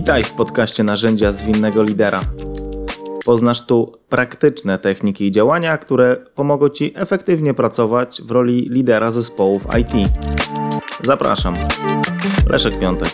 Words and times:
Witaj 0.00 0.22
w 0.22 0.32
podcaście 0.32 0.84
Narzędzia 0.84 1.32
Zwinnego 1.32 1.82
Lidera. 1.82 2.20
Poznasz 3.24 3.66
tu 3.66 3.92
praktyczne 4.08 4.78
techniki 4.78 5.26
i 5.26 5.30
działania, 5.30 5.78
które 5.78 6.16
pomogą 6.34 6.68
Ci 6.68 6.92
efektywnie 6.96 7.54
pracować 7.54 8.22
w 8.22 8.30
roli 8.30 8.68
lidera 8.70 9.12
zespołów 9.12 9.62
IT. 9.78 10.10
Zapraszam. 11.02 11.56
Leszek 12.46 12.78
Piątek. 12.78 13.08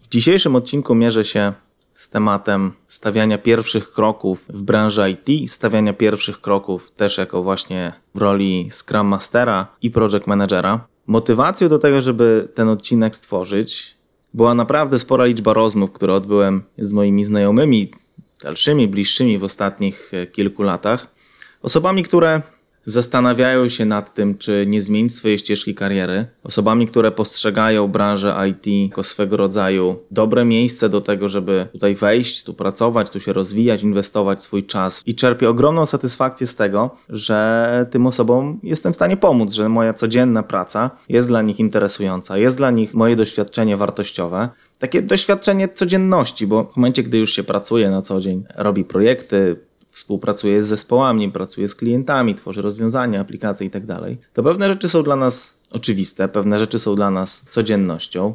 W 0.00 0.08
dzisiejszym 0.08 0.56
odcinku 0.56 0.94
mierzę 0.94 1.24
się 1.24 1.52
z 1.94 2.08
tematem 2.08 2.72
stawiania 2.86 3.38
pierwszych 3.38 3.92
kroków 3.92 4.44
w 4.48 4.62
branży 4.62 5.10
IT, 5.10 5.50
stawiania 5.50 5.92
pierwszych 5.92 6.40
kroków 6.40 6.90
też 6.90 7.18
jako 7.18 7.42
właśnie 7.42 7.92
w 8.14 8.20
roli 8.20 8.68
Scrum 8.70 9.06
Mastera 9.06 9.66
i 9.82 9.90
Project 9.90 10.26
Managera. 10.26 10.90
Motywacją 11.10 11.68
do 11.68 11.78
tego, 11.78 12.00
żeby 12.00 12.48
ten 12.54 12.68
odcinek 12.68 13.16
stworzyć, 13.16 13.96
była 14.34 14.54
naprawdę 14.54 14.98
spora 14.98 15.24
liczba 15.24 15.52
rozmów, 15.52 15.92
które 15.92 16.14
odbyłem 16.14 16.62
z 16.78 16.92
moimi 16.92 17.24
znajomymi, 17.24 17.90
dalszymi, 18.42 18.88
bliższymi 18.88 19.38
w 19.38 19.44
ostatnich 19.44 20.14
e, 20.14 20.26
kilku 20.26 20.62
latach. 20.62 21.14
Osobami, 21.62 22.02
które 22.02 22.42
zastanawiają 22.84 23.68
się 23.68 23.84
nad 23.84 24.14
tym, 24.14 24.38
czy 24.38 24.64
nie 24.68 24.80
zmienić 24.80 25.14
swojej 25.14 25.38
ścieżki 25.38 25.74
kariery. 25.74 26.26
Osobami, 26.44 26.86
które 26.86 27.10
postrzegają 27.10 27.88
branżę 27.88 28.36
IT 28.48 28.66
jako 28.66 29.02
swego 29.02 29.36
rodzaju 29.36 29.98
dobre 30.10 30.44
miejsce 30.44 30.88
do 30.88 31.00
tego, 31.00 31.28
żeby 31.28 31.68
tutaj 31.72 31.94
wejść, 31.94 32.44
tu 32.44 32.54
pracować, 32.54 33.10
tu 33.10 33.20
się 33.20 33.32
rozwijać, 33.32 33.82
inwestować 33.82 34.42
swój 34.42 34.64
czas. 34.64 35.02
I 35.06 35.14
czerpię 35.14 35.48
ogromną 35.48 35.86
satysfakcję 35.86 36.46
z 36.46 36.56
tego, 36.56 36.96
że 37.08 37.86
tym 37.90 38.06
osobom 38.06 38.60
jestem 38.62 38.92
w 38.92 38.96
stanie 38.96 39.16
pomóc, 39.16 39.52
że 39.52 39.68
moja 39.68 39.94
codzienna 39.94 40.42
praca 40.42 40.90
jest 41.08 41.28
dla 41.28 41.42
nich 41.42 41.60
interesująca, 41.60 42.38
jest 42.38 42.56
dla 42.56 42.70
nich 42.70 42.94
moje 42.94 43.16
doświadczenie 43.16 43.76
wartościowe 43.76 44.48
takie 44.80 45.02
doświadczenie 45.02 45.68
codzienności, 45.68 46.46
bo 46.46 46.64
w 46.64 46.76
momencie, 46.76 47.02
gdy 47.02 47.18
już 47.18 47.32
się 47.32 47.42
pracuje 47.42 47.90
na 47.90 48.02
co 48.02 48.20
dzień, 48.20 48.44
robi 48.56 48.84
projekty, 48.84 49.56
współpracuje 49.90 50.62
z 50.62 50.66
zespołami, 50.66 51.32
pracuje 51.32 51.68
z 51.68 51.74
klientami, 51.74 52.34
tworzy 52.34 52.62
rozwiązania, 52.62 53.20
aplikacje 53.20 53.64
itd., 53.64 53.94
tak 53.94 54.32
to 54.32 54.42
pewne 54.42 54.68
rzeczy 54.68 54.88
są 54.88 55.02
dla 55.02 55.16
nas 55.16 55.60
oczywiste, 55.72 56.28
pewne 56.28 56.58
rzeczy 56.58 56.78
są 56.78 56.94
dla 56.94 57.10
nas 57.10 57.44
codziennością. 57.48 58.34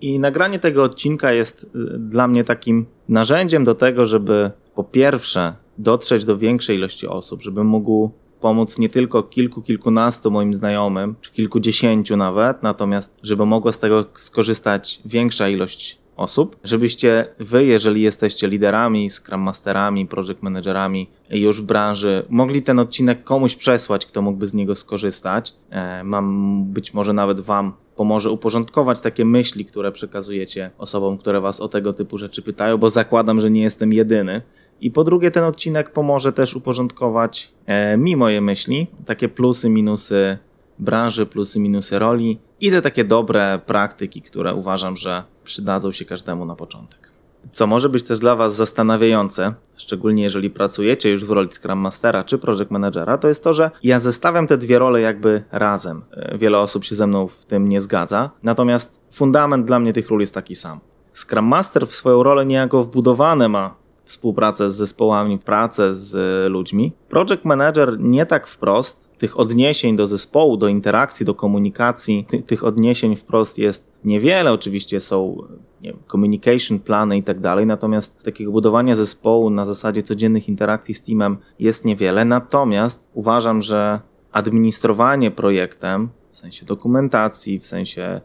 I 0.00 0.18
nagranie 0.18 0.58
tego 0.58 0.84
odcinka 0.84 1.32
jest 1.32 1.64
y, 1.64 1.68
dla 1.98 2.28
mnie 2.28 2.44
takim 2.44 2.86
narzędziem 3.08 3.64
do 3.64 3.74
tego, 3.74 4.06
żeby 4.06 4.50
po 4.74 4.84
pierwsze 4.84 5.54
dotrzeć 5.78 6.24
do 6.24 6.38
większej 6.38 6.76
ilości 6.76 7.06
osób, 7.06 7.42
żeby 7.42 7.64
mógł 7.64 8.10
pomóc 8.40 8.78
nie 8.78 8.88
tylko 8.88 9.22
kilku, 9.22 9.62
kilkunastu 9.62 10.30
moim 10.30 10.54
znajomym, 10.54 11.14
czy 11.20 11.32
kilkudziesięciu 11.32 12.16
nawet, 12.16 12.62
natomiast 12.62 13.18
żeby 13.22 13.46
mogła 13.46 13.72
z 13.72 13.78
tego 13.78 14.04
skorzystać 14.14 15.00
większa 15.04 15.48
ilość 15.48 16.01
osób, 16.22 16.56
żebyście 16.64 17.26
wy, 17.38 17.64
jeżeli 17.64 18.02
jesteście 18.02 18.48
liderami, 18.48 19.10
Scrum 19.10 19.40
Masterami, 19.40 20.06
Project 20.06 20.42
Managerami 20.42 21.10
już 21.30 21.62
w 21.62 21.64
branży, 21.64 22.26
mogli 22.28 22.62
ten 22.62 22.78
odcinek 22.78 23.24
komuś 23.24 23.56
przesłać, 23.56 24.06
kto 24.06 24.22
mógłby 24.22 24.46
z 24.46 24.54
niego 24.54 24.74
skorzystać. 24.74 25.54
E, 25.70 26.04
mam 26.04 26.64
być 26.64 26.94
może 26.94 27.12
nawet 27.12 27.40
wam 27.40 27.72
pomoże 27.96 28.30
uporządkować 28.30 29.00
takie 29.00 29.24
myśli, 29.24 29.64
które 29.64 29.92
przekazujecie 29.92 30.70
osobom, 30.78 31.18
które 31.18 31.40
was 31.40 31.60
o 31.60 31.68
tego 31.68 31.92
typu 31.92 32.18
rzeczy 32.18 32.42
pytają, 32.42 32.78
bo 32.78 32.90
zakładam, 32.90 33.40
że 33.40 33.50
nie 33.50 33.62
jestem 33.62 33.92
jedyny. 33.92 34.42
I 34.80 34.90
po 34.90 35.04
drugie, 35.04 35.30
ten 35.30 35.44
odcinek 35.44 35.92
pomoże 35.92 36.32
też 36.32 36.56
uporządkować 36.56 37.52
e, 37.66 37.96
mi 37.96 38.16
moje 38.16 38.40
myśli, 38.40 38.86
takie 39.06 39.28
plusy, 39.28 39.68
minusy 39.68 40.38
branży, 40.78 41.26
plusy, 41.26 41.60
minusy 41.60 41.98
roli 41.98 42.38
i 42.60 42.70
te 42.70 42.82
takie 42.82 43.04
dobre 43.04 43.60
praktyki, 43.66 44.22
które 44.22 44.54
uważam, 44.54 44.96
że 44.96 45.22
przydadzą 45.44 45.92
się 45.92 46.04
każdemu 46.04 46.44
na 46.44 46.54
początek. 46.54 47.12
Co 47.52 47.66
może 47.66 47.88
być 47.88 48.02
też 48.02 48.18
dla 48.18 48.36
Was 48.36 48.56
zastanawiające, 48.56 49.54
szczególnie 49.76 50.22
jeżeli 50.22 50.50
pracujecie 50.50 51.10
już 51.10 51.24
w 51.24 51.30
roli 51.30 51.48
Scrum 51.52 51.78
Mastera 51.78 52.24
czy 52.24 52.38
Project 52.38 52.70
Managera, 52.70 53.18
to 53.18 53.28
jest 53.28 53.44
to, 53.44 53.52
że 53.52 53.70
ja 53.82 54.00
zestawiam 54.00 54.46
te 54.46 54.58
dwie 54.58 54.78
role 54.78 55.00
jakby 55.00 55.44
razem. 55.52 56.04
E, 56.10 56.38
wiele 56.38 56.58
osób 56.58 56.84
się 56.84 56.94
ze 56.94 57.06
mną 57.06 57.28
w 57.28 57.44
tym 57.44 57.68
nie 57.68 57.80
zgadza, 57.80 58.30
natomiast 58.42 59.00
fundament 59.10 59.66
dla 59.66 59.78
mnie 59.78 59.92
tych 59.92 60.08
ról 60.08 60.20
jest 60.20 60.34
taki 60.34 60.54
sam. 60.54 60.80
Scrum 61.14 61.44
Master 61.44 61.86
w 61.86 61.94
swoją 61.94 62.22
rolę 62.22 62.46
niejako 62.46 62.84
wbudowane 62.84 63.48
ma 63.48 63.81
współpracę 64.12 64.70
z 64.70 64.74
zespołami, 64.74 65.38
pracę 65.38 65.94
z 65.94 66.12
ludźmi. 66.52 66.92
Project 67.08 67.44
Manager 67.44 68.00
nie 68.00 68.26
tak 68.26 68.46
wprost, 68.46 69.10
tych 69.18 69.40
odniesień 69.40 69.96
do 69.96 70.06
zespołu, 70.06 70.56
do 70.56 70.68
interakcji, 70.68 71.26
do 71.26 71.34
komunikacji, 71.34 72.26
ty, 72.30 72.42
tych 72.42 72.64
odniesień 72.64 73.16
wprost 73.16 73.58
jest 73.58 73.92
niewiele. 74.04 74.52
Oczywiście 74.52 75.00
są 75.00 75.36
wiem, 75.82 75.96
communication 76.10 76.78
plany 76.78 77.16
i 77.16 77.22
tak 77.22 77.40
dalej, 77.40 77.66
natomiast 77.66 78.22
takiego 78.22 78.52
budowania 78.52 78.94
zespołu 78.94 79.50
na 79.50 79.66
zasadzie 79.66 80.02
codziennych 80.02 80.48
interakcji 80.48 80.94
z 80.94 81.02
teamem 81.02 81.36
jest 81.58 81.84
niewiele. 81.84 82.24
Natomiast 82.24 83.08
uważam, 83.14 83.62
że 83.62 84.00
administrowanie 84.32 85.30
projektem, 85.30 86.08
w 86.30 86.36
sensie 86.36 86.66
dokumentacji, 86.66 87.58
w 87.58 87.66
sensie 87.66 88.02
e, 88.02 88.20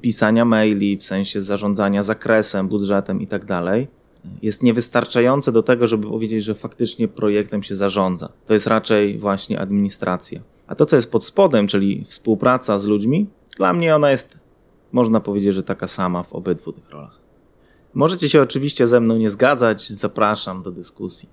pisania 0.00 0.44
maili, 0.44 0.96
w 0.96 1.04
sensie 1.04 1.42
zarządzania 1.42 2.02
zakresem, 2.02 2.68
budżetem 2.68 3.20
i 3.20 3.26
tak 3.26 3.44
dalej, 3.44 3.88
jest 4.42 4.62
niewystarczające 4.62 5.52
do 5.52 5.62
tego, 5.62 5.86
żeby 5.86 6.08
powiedzieć, 6.08 6.44
że 6.44 6.54
faktycznie 6.54 7.08
projektem 7.08 7.62
się 7.62 7.74
zarządza. 7.74 8.28
To 8.46 8.52
jest 8.52 8.66
raczej 8.66 9.18
właśnie 9.18 9.60
administracja. 9.60 10.40
A 10.66 10.74
to, 10.74 10.86
co 10.86 10.96
jest 10.96 11.12
pod 11.12 11.24
spodem, 11.24 11.66
czyli 11.66 12.04
współpraca 12.04 12.78
z 12.78 12.86
ludźmi, 12.86 13.26
dla 13.56 13.72
mnie 13.72 13.96
ona 13.96 14.10
jest, 14.10 14.38
można 14.92 15.20
powiedzieć, 15.20 15.54
że 15.54 15.62
taka 15.62 15.86
sama 15.86 16.22
w 16.22 16.32
obydwu 16.32 16.72
tych 16.72 16.90
rolach. 16.90 17.18
Możecie 17.94 18.28
się 18.28 18.42
oczywiście 18.42 18.86
ze 18.86 19.00
mną 19.00 19.16
nie 19.16 19.30
zgadzać, 19.30 19.90
zapraszam 19.90 20.62
do 20.62 20.70
dyskusji. 20.70 21.28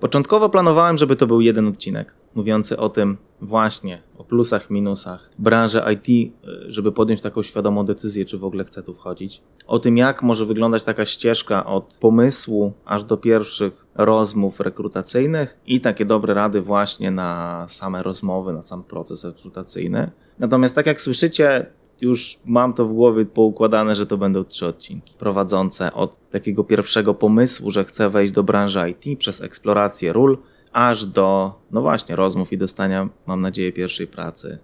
Początkowo 0.00 0.48
planowałem, 0.48 0.98
żeby 0.98 1.16
to 1.16 1.26
był 1.26 1.40
jeden 1.40 1.68
odcinek, 1.68 2.14
mówiący 2.34 2.76
o 2.76 2.88
tym 2.88 3.16
właśnie, 3.44 4.02
o 4.18 4.24
plusach, 4.24 4.70
minusach 4.70 5.30
branży 5.38 5.82
IT, 5.92 6.32
żeby 6.66 6.92
podjąć 6.92 7.20
taką 7.20 7.42
świadomą 7.42 7.86
decyzję, 7.86 8.24
czy 8.24 8.38
w 8.38 8.44
ogóle 8.44 8.64
chcę 8.64 8.82
tu 8.82 8.94
wchodzić. 8.94 9.42
O 9.66 9.78
tym, 9.78 9.96
jak 9.96 10.22
może 10.22 10.46
wyglądać 10.46 10.84
taka 10.84 11.04
ścieżka 11.04 11.66
od 11.66 11.94
pomysłu 12.00 12.72
aż 12.84 13.04
do 13.04 13.16
pierwszych 13.16 13.86
rozmów 13.94 14.60
rekrutacyjnych 14.60 15.56
i 15.66 15.80
takie 15.80 16.04
dobre 16.04 16.34
rady 16.34 16.60
właśnie 16.60 17.10
na 17.10 17.66
same 17.68 18.02
rozmowy, 18.02 18.52
na 18.52 18.62
sam 18.62 18.84
proces 18.84 19.24
rekrutacyjny. 19.24 20.10
Natomiast 20.38 20.74
tak 20.74 20.86
jak 20.86 21.00
słyszycie, 21.00 21.66
już 22.00 22.38
mam 22.46 22.74
to 22.74 22.86
w 22.86 22.92
głowie 22.92 23.24
poukładane, 23.26 23.96
że 23.96 24.06
to 24.06 24.16
będą 24.16 24.44
trzy 24.44 24.66
odcinki 24.66 25.14
prowadzące 25.18 25.92
od 25.92 26.30
takiego 26.30 26.64
pierwszego 26.64 27.14
pomysłu, 27.14 27.70
że 27.70 27.84
chcę 27.84 28.10
wejść 28.10 28.32
do 28.32 28.42
branży 28.42 28.80
IT 28.90 29.18
przez 29.18 29.42
eksplorację 29.42 30.12
ról, 30.12 30.38
aż 30.74 31.06
do, 31.06 31.54
no 31.70 31.80
właśnie, 31.80 32.16
rozmów 32.16 32.52
i 32.52 32.58
dostania, 32.58 33.08
mam 33.26 33.40
nadzieję, 33.40 33.72
pierwszej 33.72 34.06
pracy 34.06 34.58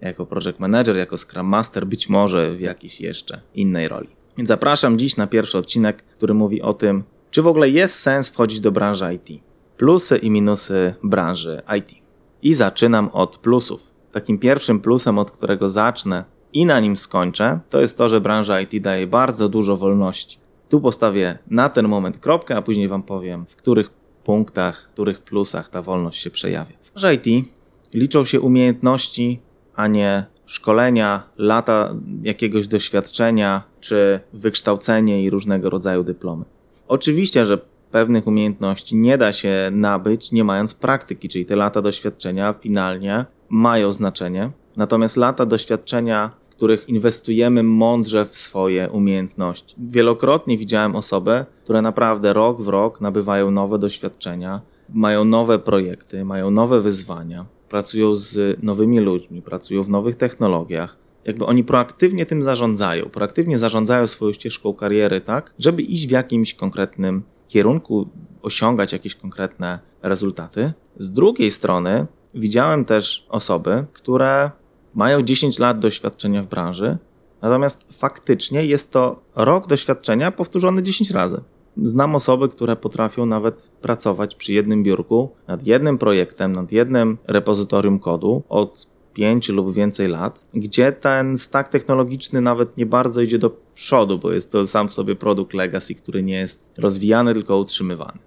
jako 0.00 0.26
project 0.26 0.58
manager, 0.58 0.96
jako 0.96 1.16
scrum 1.16 1.46
master, 1.46 1.86
być 1.86 2.08
może 2.08 2.52
w 2.52 2.60
jakiejś 2.60 3.00
jeszcze 3.00 3.40
innej 3.54 3.88
roli. 3.88 4.08
Więc 4.36 4.48
zapraszam 4.48 4.98
dziś 4.98 5.16
na 5.16 5.26
pierwszy 5.26 5.58
odcinek, 5.58 6.02
który 6.02 6.34
mówi 6.34 6.62
o 6.62 6.74
tym, 6.74 7.04
czy 7.30 7.42
w 7.42 7.46
ogóle 7.46 7.70
jest 7.70 7.98
sens 7.98 8.30
wchodzić 8.30 8.60
do 8.60 8.72
branży 8.72 9.14
IT. 9.14 9.42
Plusy 9.76 10.16
i 10.16 10.30
minusy 10.30 10.94
branży 11.02 11.62
IT. 11.78 11.94
I 12.42 12.54
zaczynam 12.54 13.08
od 13.08 13.38
plusów. 13.38 13.80
Takim 14.12 14.38
pierwszym 14.38 14.80
plusem, 14.80 15.18
od 15.18 15.30
którego 15.30 15.68
zacznę, 15.68 16.24
i 16.52 16.66
na 16.66 16.80
nim 16.80 16.96
skończę, 16.96 17.60
to 17.70 17.80
jest 17.80 17.98
to, 17.98 18.08
że 18.08 18.20
branża 18.20 18.60
IT 18.60 18.82
daje 18.82 19.06
bardzo 19.06 19.48
dużo 19.48 19.76
wolności. 19.76 20.38
Tu 20.68 20.80
postawię 20.80 21.38
na 21.50 21.68
ten 21.68 21.88
moment 21.88 22.18
kropkę, 22.18 22.56
a 22.56 22.62
później 22.62 22.88
Wam 22.88 23.02
powiem, 23.02 23.46
w 23.46 23.56
których 23.56 23.90
punktach, 24.26 24.88
których 24.92 25.22
plusach 25.22 25.68
ta 25.68 25.82
wolność 25.82 26.22
się 26.22 26.30
przejawia. 26.30 26.76
W 26.82 26.92
branży 26.92 27.14
IT 27.14 27.46
liczą 27.94 28.24
się 28.24 28.40
umiejętności, 28.40 29.40
a 29.74 29.86
nie 29.86 30.26
szkolenia, 30.46 31.22
lata 31.38 31.94
jakiegoś 32.22 32.68
doświadczenia, 32.68 33.62
czy 33.80 34.20
wykształcenie 34.32 35.24
i 35.24 35.30
różnego 35.30 35.70
rodzaju 35.70 36.04
dyplomy. 36.04 36.44
Oczywiście, 36.88 37.44
że 37.44 37.58
pewnych 37.90 38.26
umiejętności 38.26 38.96
nie 38.96 39.18
da 39.18 39.32
się 39.32 39.68
nabyć, 39.72 40.32
nie 40.32 40.44
mając 40.44 40.74
praktyki, 40.74 41.28
czyli 41.28 41.46
te 41.46 41.56
lata 41.56 41.82
doświadczenia 41.82 42.54
finalnie 42.60 43.24
mają 43.48 43.92
znaczenie. 43.92 44.50
Natomiast 44.76 45.16
lata 45.16 45.46
doświadczenia 45.46 46.30
których 46.56 46.88
inwestujemy 46.88 47.62
mądrze 47.62 48.26
w 48.26 48.36
swoje 48.36 48.90
umiejętności. 48.90 49.76
Wielokrotnie 49.78 50.58
widziałem 50.58 50.96
osoby, 50.96 51.44
które 51.64 51.82
naprawdę 51.82 52.32
rok 52.32 52.62
w 52.62 52.68
rok 52.68 53.00
nabywają 53.00 53.50
nowe 53.50 53.78
doświadczenia, 53.78 54.60
mają 54.94 55.24
nowe 55.24 55.58
projekty, 55.58 56.24
mają 56.24 56.50
nowe 56.50 56.80
wyzwania, 56.80 57.46
pracują 57.68 58.16
z 58.16 58.62
nowymi 58.62 59.00
ludźmi, 59.00 59.42
pracują 59.42 59.82
w 59.82 59.88
nowych 59.88 60.16
technologiach. 60.16 60.96
Jakby 61.24 61.46
oni 61.46 61.64
proaktywnie 61.64 62.26
tym 62.26 62.42
zarządzają, 62.42 63.08
proaktywnie 63.10 63.58
zarządzają 63.58 64.06
swoją 64.06 64.32
ścieżką 64.32 64.74
kariery, 64.74 65.20
tak, 65.20 65.54
żeby 65.58 65.82
iść 65.82 66.08
w 66.08 66.10
jakimś 66.10 66.54
konkretnym 66.54 67.22
kierunku, 67.48 68.08
osiągać 68.42 68.92
jakieś 68.92 69.14
konkretne 69.14 69.78
rezultaty. 70.02 70.72
Z 70.96 71.12
drugiej 71.12 71.50
strony 71.50 72.06
widziałem 72.34 72.84
też 72.84 73.26
osoby, 73.28 73.84
które 73.92 74.50
mają 74.96 75.22
10 75.22 75.58
lat 75.58 75.78
doświadczenia 75.78 76.42
w 76.42 76.46
branży, 76.46 76.98
natomiast 77.42 77.86
faktycznie 77.92 78.66
jest 78.66 78.92
to 78.92 79.20
rok 79.34 79.66
doświadczenia 79.66 80.30
powtórzony 80.30 80.82
10 80.82 81.10
razy. 81.10 81.40
Znam 81.82 82.14
osoby, 82.14 82.48
które 82.48 82.76
potrafią 82.76 83.26
nawet 83.26 83.70
pracować 83.80 84.34
przy 84.34 84.52
jednym 84.52 84.82
biurku 84.82 85.30
nad 85.48 85.66
jednym 85.66 85.98
projektem, 85.98 86.52
nad 86.52 86.72
jednym 86.72 87.18
repozytorium 87.28 87.98
kodu 87.98 88.42
od 88.48 88.86
5 89.14 89.48
lub 89.48 89.74
więcej 89.74 90.08
lat, 90.08 90.44
gdzie 90.54 90.92
ten 90.92 91.38
stack 91.38 91.68
technologiczny 91.68 92.40
nawet 92.40 92.76
nie 92.76 92.86
bardzo 92.86 93.20
idzie 93.20 93.38
do 93.38 93.50
przodu, 93.74 94.18
bo 94.18 94.32
jest 94.32 94.52
to 94.52 94.66
sam 94.66 94.88
w 94.88 94.92
sobie 94.92 95.16
produkt 95.16 95.54
legacy, 95.54 95.94
który 95.94 96.22
nie 96.22 96.38
jest 96.38 96.64
rozwijany, 96.78 97.34
tylko 97.34 97.58
utrzymywany. 97.58 98.18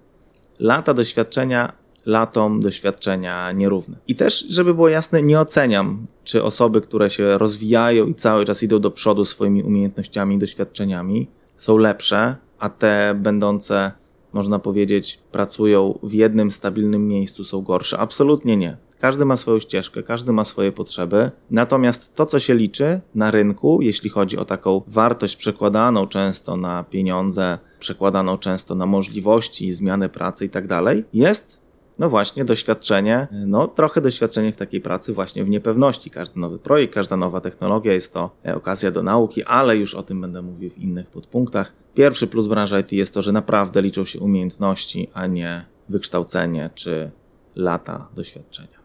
Lata 0.60 0.94
doświadczenia 0.94 1.74
latom 2.10 2.60
doświadczenia 2.60 3.52
nierówne. 3.52 3.98
I 4.08 4.16
też, 4.16 4.46
żeby 4.50 4.74
było 4.74 4.90
jasne, 4.90 5.22
nie 5.22 5.40
oceniam, 5.40 6.08
czy 6.24 6.44
osoby, 6.44 6.82
które 6.82 7.10
się 7.10 7.38
rozwijają 7.38 8.06
i 8.06 8.14
cały 8.14 8.46
czas 8.46 8.64
idą 8.64 8.80
do 8.80 8.92
przodu 8.92 9.26
swoimi 9.26 9.64
umiejętnościami 9.64 10.36
i 10.36 10.40
doświadczeniami, 10.40 11.28
są 11.58 11.78
lepsze, 11.78 12.36
a 12.60 12.70
te 12.70 13.16
będące, 13.16 13.92
można 14.34 14.60
powiedzieć, 14.60 15.20
pracują 15.32 16.00
w 16.04 16.14
jednym 16.14 16.52
stabilnym 16.52 17.08
miejscu, 17.08 17.44
są 17.44 17.62
gorsze. 17.62 18.00
Absolutnie 18.00 18.58
nie. 18.58 18.78
Każdy 19.00 19.26
ma 19.26 19.38
swoją 19.38 19.60
ścieżkę, 19.60 20.04
każdy 20.04 20.32
ma 20.32 20.44
swoje 20.44 20.72
potrzeby. 20.72 21.32
Natomiast 21.52 22.16
to, 22.16 22.26
co 22.26 22.40
się 22.40 22.54
liczy 22.56 23.02
na 23.16 23.32
rynku, 23.32 23.82
jeśli 23.82 24.10
chodzi 24.10 24.38
o 24.38 24.46
taką 24.46 24.82
wartość 24.88 25.36
przekładaną 25.36 26.08
często 26.08 26.58
na 26.58 26.84
pieniądze, 26.84 27.58
przekładaną 27.80 28.38
często 28.38 28.76
na 28.76 28.86
możliwości, 28.86 29.74
zmiany 29.74 30.10
pracy 30.10 30.46
i 30.46 30.50
tak 30.50 30.68
dalej, 30.68 31.06
jest 31.14 31.69
no 32.00 32.10
właśnie 32.10 32.46
doświadczenie, 32.46 33.28
no 33.32 33.68
trochę 33.68 34.02
doświadczenie 34.02 34.52
w 34.52 34.58
takiej 34.58 34.82
pracy 34.82 35.14
właśnie 35.14 35.44
w 35.44 35.50
niepewności. 35.50 36.10
Każdy 36.10 36.40
nowy 36.40 36.60
projekt, 36.60 36.94
każda 36.94 37.18
nowa 37.18 37.42
technologia 37.42 37.94
jest 37.94 38.14
to 38.14 38.30
e, 38.46 38.56
okazja 38.56 38.92
do 38.92 39.04
nauki, 39.04 39.44
ale 39.44 39.78
już 39.78 39.96
o 39.96 40.04
tym 40.04 40.22
będę 40.22 40.42
mówił 40.42 40.70
w 40.70 40.78
innych 40.78 41.10
podpunktach. 41.10 41.74
Pierwszy 41.94 42.28
plus 42.28 42.48
branży 42.48 42.80
IT 42.80 42.92
jest 42.92 43.14
to, 43.14 43.22
że 43.22 43.32
naprawdę 43.32 43.82
liczą 43.82 44.06
się 44.06 44.20
umiejętności, 44.20 45.10
a 45.14 45.28
nie 45.28 45.66
wykształcenie 45.90 46.70
czy 46.76 47.12
lata 47.56 48.08
doświadczenia. 48.16 48.80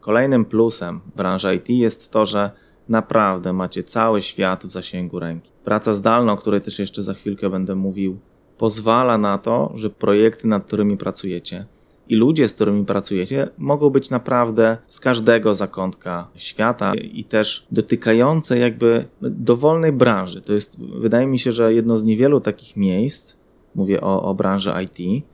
Kolejnym 0.00 0.44
plusem 0.44 1.00
branży 1.16 1.54
IT 1.54 1.68
jest 1.68 2.10
to, 2.10 2.26
że 2.26 2.50
naprawdę 2.88 3.52
macie 3.52 3.84
cały 3.84 4.22
świat 4.22 4.66
w 4.66 4.70
zasięgu 4.70 5.18
ręki. 5.18 5.50
Praca 5.64 5.94
zdalna, 5.94 6.32
o 6.32 6.36
której 6.36 6.60
też 6.60 6.78
jeszcze 6.78 7.02
za 7.02 7.14
chwilkę 7.14 7.50
będę 7.50 7.74
mówił, 7.74 8.18
pozwala 8.58 9.18
na 9.18 9.38
to, 9.38 9.72
że 9.74 9.90
projekty, 9.90 10.48
nad 10.48 10.64
którymi 10.66 10.96
pracujecie, 10.96 11.66
i 12.08 12.16
ludzie, 12.16 12.48
z 12.48 12.54
którymi 12.54 12.84
pracujecie, 12.84 13.48
mogą 13.58 13.90
być 13.90 14.10
naprawdę 14.10 14.76
z 14.88 15.00
każdego 15.00 15.54
zakątka 15.54 16.28
świata 16.36 16.94
i 16.94 17.24
też 17.24 17.66
dotykające 17.70 18.58
jakby 18.58 19.04
dowolnej 19.22 19.92
branży. 19.92 20.42
To 20.42 20.52
jest, 20.52 20.80
wydaje 20.80 21.26
mi 21.26 21.38
się, 21.38 21.52
że 21.52 21.74
jedno 21.74 21.98
z 21.98 22.04
niewielu 22.04 22.40
takich 22.40 22.76
miejsc, 22.76 23.36
mówię 23.74 24.00
o, 24.00 24.22
o 24.22 24.34
branży 24.34 24.72
IT, 24.84 25.24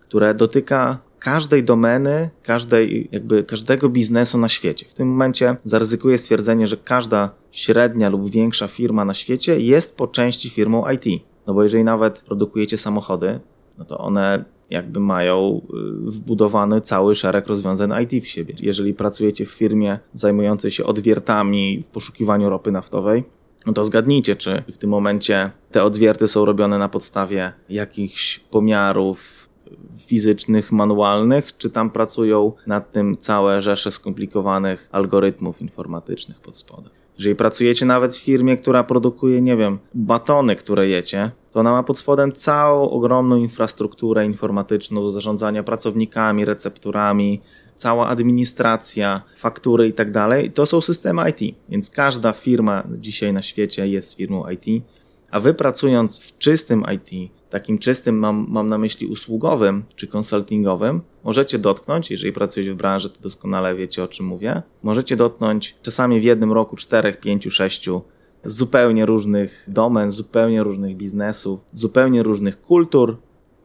które 0.00 0.34
dotyka 0.34 0.98
każdej 1.18 1.64
domeny, 1.64 2.30
każdej, 2.42 3.08
jakby 3.12 3.44
każdego 3.44 3.88
biznesu 3.88 4.38
na 4.38 4.48
świecie. 4.48 4.86
W 4.88 4.94
tym 4.94 5.08
momencie 5.08 5.56
zaryzykuję 5.64 6.18
stwierdzenie, 6.18 6.66
że 6.66 6.76
każda 6.76 7.30
średnia 7.50 8.08
lub 8.08 8.30
większa 8.30 8.68
firma 8.68 9.04
na 9.04 9.14
świecie 9.14 9.60
jest 9.60 9.96
po 9.96 10.06
części 10.06 10.50
firmą 10.50 10.84
IT. 10.90 11.22
No 11.46 11.54
bo 11.54 11.62
jeżeli 11.62 11.84
nawet 11.84 12.22
produkujecie 12.22 12.78
samochody, 12.78 13.40
no 13.78 13.84
to 13.84 13.98
one 13.98 14.44
jakby 14.70 15.00
mają 15.00 15.60
y, 16.06 16.10
wbudowany 16.10 16.80
cały 16.80 17.14
szereg 17.14 17.46
rozwiązań 17.46 17.90
IT 18.02 18.24
w 18.24 18.26
siebie. 18.26 18.54
Jeżeli 18.60 18.94
pracujecie 18.94 19.46
w 19.46 19.50
firmie 19.50 19.98
zajmującej 20.12 20.70
się 20.70 20.84
odwiertami 20.84 21.82
w 21.82 21.86
poszukiwaniu 21.86 22.50
ropy 22.50 22.72
naftowej, 22.72 23.24
no 23.66 23.72
to 23.72 23.84
zgadnijcie, 23.84 24.36
czy 24.36 24.62
w 24.72 24.78
tym 24.78 24.90
momencie 24.90 25.50
te 25.70 25.84
odwierty 25.84 26.28
są 26.28 26.44
robione 26.44 26.78
na 26.78 26.88
podstawie 26.88 27.52
jakichś 27.68 28.38
pomiarów 28.38 29.48
fizycznych, 29.96 30.72
manualnych, 30.72 31.56
czy 31.56 31.70
tam 31.70 31.90
pracują 31.90 32.52
nad 32.66 32.92
tym 32.92 33.16
całe 33.16 33.60
rzesze 33.60 33.90
skomplikowanych 33.90 34.88
algorytmów 34.92 35.60
informatycznych 35.60 36.40
pod 36.40 36.56
spodem. 36.56 36.90
Jeżeli 37.18 37.36
pracujecie 37.36 37.86
nawet 37.86 38.16
w 38.16 38.24
firmie, 38.24 38.56
która 38.56 38.84
produkuje, 38.84 39.40
nie 39.40 39.56
wiem, 39.56 39.78
batony, 39.94 40.56
które 40.56 40.88
jecie, 40.88 41.30
to 41.52 41.60
ona 41.60 41.72
ma 41.72 41.82
pod 41.82 41.98
spodem 41.98 42.32
całą 42.32 42.90
ogromną 42.90 43.36
infrastrukturę 43.36 44.26
informatyczną 44.26 45.00
do 45.00 45.10
zarządzania 45.12 45.62
pracownikami, 45.62 46.44
recepturami, 46.44 47.40
cała 47.76 48.08
administracja, 48.08 49.22
faktury 49.36 49.88
i 49.88 49.92
tak 49.92 50.12
dalej. 50.12 50.50
To 50.50 50.66
są 50.66 50.80
systemy 50.80 51.22
IT, 51.30 51.56
więc 51.68 51.90
każda 51.90 52.32
firma 52.32 52.82
dzisiaj 52.98 53.32
na 53.32 53.42
świecie 53.42 53.88
jest 53.88 54.16
firmą 54.16 54.44
IT, 54.50 54.84
a 55.30 55.40
wy 55.40 55.54
pracując 55.54 56.20
w 56.20 56.38
czystym 56.38 56.84
IT, 56.94 57.32
takim 57.50 57.78
czystym 57.78 58.18
mam, 58.18 58.46
mam 58.48 58.68
na 58.68 58.78
myśli 58.78 59.06
usługowym 59.06 59.84
czy 59.96 60.06
konsultingowym, 60.06 61.00
możecie 61.24 61.58
dotknąć, 61.58 62.10
jeżeli 62.10 62.32
pracujecie 62.32 62.72
w 62.72 62.76
branży, 62.76 63.10
to 63.10 63.20
doskonale 63.20 63.74
wiecie 63.74 64.02
o 64.04 64.08
czym 64.08 64.26
mówię, 64.26 64.62
możecie 64.82 65.16
dotknąć 65.16 65.76
czasami 65.82 66.20
w 66.20 66.24
jednym 66.24 66.52
roku 66.52 66.76
czterech, 66.76 67.20
pięciu, 67.20 67.50
sześciu 67.50 68.02
zupełnie 68.44 69.06
różnych 69.06 69.64
domen, 69.68 70.10
zupełnie 70.10 70.62
różnych 70.62 70.96
biznesów, 70.96 71.60
zupełnie 71.72 72.22
różnych 72.22 72.60
kultur 72.60 73.16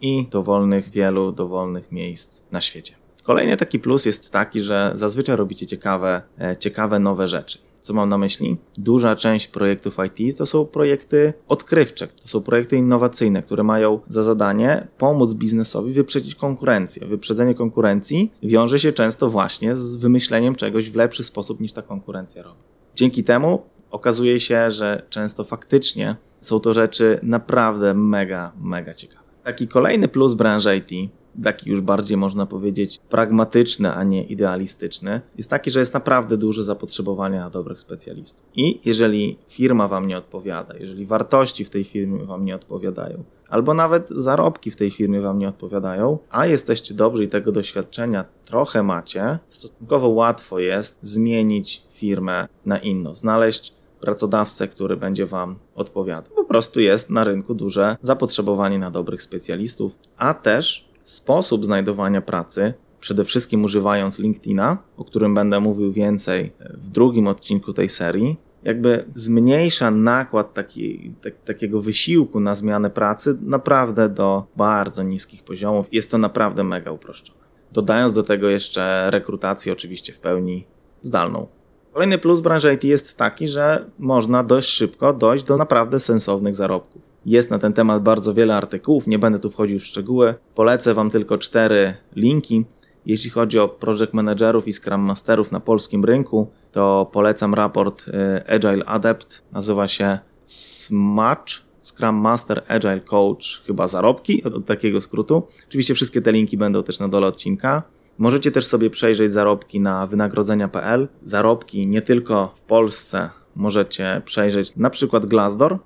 i 0.02 0.28
dowolnych, 0.32 0.90
wielu 0.90 1.32
dowolnych 1.32 1.92
miejsc 1.92 2.44
na 2.52 2.62
świecie. 2.62 2.96
Kolejny 3.24 3.58
taki 3.58 3.80
plus 3.80 4.06
jest 4.06 4.32
taki, 4.32 4.62
że 4.62 4.92
zazwyczaj 4.96 5.36
robicie 5.36 5.66
ciekawe, 5.66 6.22
e, 6.40 6.58
ciekawe 6.58 7.00
nowe 7.00 7.28
rzeczy. 7.28 7.60
Co 7.84 7.94
mam 7.94 8.10
na 8.10 8.18
myśli? 8.18 8.58
Duża 8.78 9.16
część 9.16 9.48
projektów 9.48 9.98
IT 10.06 10.38
to 10.38 10.46
są 10.46 10.66
projekty 10.66 11.34
odkrywcze, 11.48 12.08
to 12.08 12.28
są 12.28 12.42
projekty 12.42 12.78
innowacyjne, 12.78 13.42
które 13.42 13.64
mają 13.64 14.00
za 14.08 14.24
zadanie 14.24 14.88
pomóc 14.98 15.34
biznesowi 15.34 15.94
wyprzedzić 15.94 16.36
konkurencję. 16.36 17.08
Wyprzedzenie 17.08 17.56
konkurencji 17.56 18.32
wiąże 18.44 18.80
się 18.80 18.92
często 18.92 19.30
właśnie 19.30 19.76
z 19.76 19.96
wymyśleniem 19.96 20.56
czegoś 20.56 20.90
w 20.90 20.96
lepszy 20.96 21.24
sposób 21.24 21.60
niż 21.60 21.74
ta 21.74 21.82
konkurencja 21.82 22.44
robi. 22.44 22.60
Dzięki 22.96 23.24
temu 23.24 23.62
okazuje 23.92 24.40
się, 24.40 24.72
że 24.72 25.06
często 25.10 25.44
faktycznie 25.44 26.16
są 26.42 26.60
to 26.60 26.74
rzeczy 26.74 27.20
naprawdę 27.24 27.94
mega, 27.94 28.52
mega 28.62 28.94
ciekawe. 28.94 29.23
Taki 29.44 29.68
kolejny 29.68 30.08
plus 30.08 30.34
branży 30.34 30.78
IT, 30.78 31.12
taki 31.44 31.70
już 31.70 31.82
bardziej 31.82 32.18
można 32.18 32.46
powiedzieć 32.46 33.00
pragmatyczny, 33.10 33.94
a 33.94 34.04
nie 34.04 34.24
idealistyczny, 34.24 35.22
jest 35.38 35.50
taki, 35.50 35.72
że 35.72 35.80
jest 35.80 35.94
naprawdę 35.94 36.38
duże 36.38 36.64
zapotrzebowanie 36.64 37.40
na 37.40 37.50
dobrych 37.50 37.80
specjalistów. 37.80 38.46
I 38.56 38.80
jeżeli 38.86 39.38
firma 39.48 39.88
Wam 39.88 40.08
nie 40.08 40.18
odpowiada, 40.18 40.74
jeżeli 40.80 41.06
wartości 41.06 41.66
w 41.66 41.70
tej 41.70 41.84
firmie 41.84 42.26
Wam 42.26 42.46
nie 42.46 42.56
odpowiadają, 42.56 43.24
albo 43.50 43.74
nawet 43.74 44.10
zarobki 44.10 44.72
w 44.72 44.76
tej 44.76 44.90
firmie 44.90 45.22
Wam 45.22 45.38
nie 45.38 45.50
odpowiadają, 45.50 46.18
a 46.30 46.46
jesteście 46.46 46.94
dobrzy 46.94 47.24
i 47.24 47.28
tego 47.28 47.52
doświadczenia 47.52 48.26
trochę 48.46 48.84
macie, 48.84 49.40
stosunkowo 49.48 50.10
łatwo 50.10 50.60
jest 50.60 51.00
zmienić 51.02 51.84
firmę 51.92 52.48
na 52.66 52.78
inną, 52.78 53.16
znaleźć 53.16 53.74
pracodawcę, 54.04 54.68
który 54.68 54.98
będzie 54.98 55.26
Wam 55.26 55.56
odpowiadał. 55.76 56.36
Po 56.36 56.46
prostu 56.46 56.80
jest 56.80 57.10
na 57.10 57.24
rynku 57.24 57.56
duże 57.56 57.98
zapotrzebowanie 58.02 58.80
na 58.80 58.92
dobrych 58.92 59.22
specjalistów, 59.22 59.96
a 60.18 60.34
też 60.34 60.90
sposób 61.04 61.66
znajdowania 61.66 62.22
pracy, 62.22 62.74
przede 63.00 63.26
wszystkim 63.26 63.64
używając 63.64 64.20
LinkedIna, 64.20 64.78
o 64.98 65.06
którym 65.06 65.36
będę 65.36 65.60
mówił 65.60 65.92
więcej 65.92 66.52
w 66.74 66.90
drugim 66.90 67.28
odcinku 67.28 67.74
tej 67.74 67.90
serii, 67.90 68.38
jakby 68.64 69.06
zmniejsza 69.16 69.92
nakład 69.92 70.54
taki, 70.54 71.14
tak, 71.22 71.34
takiego 71.46 71.82
wysiłku 71.82 72.40
na 72.40 72.56
zmianę 72.56 72.90
pracy 72.90 73.38
naprawdę 73.42 74.10
do 74.10 74.44
bardzo 74.56 75.04
niskich 75.04 75.44
poziomów. 75.44 75.88
Jest 75.92 76.12
to 76.12 76.18
naprawdę 76.18 76.64
mega 76.64 76.92
uproszczone. 76.92 77.40
Dodając 77.72 78.14
do 78.14 78.24
tego 78.24 78.50
jeszcze 78.50 79.12
rekrutację, 79.12 79.74
oczywiście 79.74 80.14
w 80.14 80.20
pełni 80.20 80.66
zdalną. 81.02 81.48
Kolejny 81.94 82.18
plus 82.18 82.42
branży 82.42 82.74
IT 82.74 82.84
jest 82.84 83.18
taki, 83.18 83.48
że 83.48 83.86
można 84.00 84.44
dość 84.44 84.70
szybko 84.70 85.14
dojść 85.14 85.44
do 85.44 85.58
naprawdę 85.58 86.00
sensownych 86.00 86.56
zarobków. 86.56 87.02
Jest 87.26 87.50
na 87.50 87.60
ten 87.60 87.74
temat 87.74 88.04
bardzo 88.04 88.34
wiele 88.34 88.56
artykułów, 88.56 89.08
nie 89.08 89.20
będę 89.20 89.40
tu 89.40 89.50
wchodził 89.50 89.80
w 89.80 89.86
szczegóły. 89.86 90.36
Polecę 90.56 90.94
Wam 90.94 91.10
tylko 91.10 91.38
cztery 91.38 91.94
linki. 92.16 92.66
Jeśli 93.06 93.30
chodzi 93.30 93.60
o 93.60 93.68
project 93.68 94.14
managerów 94.14 94.68
i 94.68 94.74
scrum 94.74 95.02
masterów 95.02 95.52
na 95.52 95.60
polskim 95.60 96.06
rynku, 96.06 96.48
to 96.72 97.10
polecam 97.12 97.54
raport 97.54 98.08
y, 98.08 98.12
Agile 98.48 98.86
Adept, 98.86 99.44
nazywa 99.52 99.88
się 99.88 100.20
SMATCH, 100.46 101.64
Scrum 101.84 102.16
Master 102.16 102.64
Agile 102.68 103.02
Coach, 103.02 103.62
chyba 103.68 103.88
zarobki, 103.88 104.44
od 104.44 104.66
takiego 104.66 105.02
skrótu. 105.02 105.44
Oczywiście 105.68 105.96
wszystkie 105.96 106.22
te 106.22 106.32
linki 106.32 106.58
będą 106.58 106.84
też 106.84 107.00
na 107.00 107.08
dole 107.08 107.28
odcinka. 107.28 107.84
Możecie 108.18 108.52
też 108.52 108.66
sobie 108.66 108.90
przejrzeć 108.90 109.34
zarobki 109.34 109.80
na 109.80 110.08
wynagrodzenia.pl. 110.08 111.08
Zarobki 111.24 111.88
nie 111.88 112.02
tylko 112.02 112.54
w 112.56 112.62
Polsce 112.62 113.30
możecie 113.56 114.22
przejrzeć 114.26 114.76
na 114.76 114.90
przykład 114.90 115.26
Glassdoor, 115.26 115.80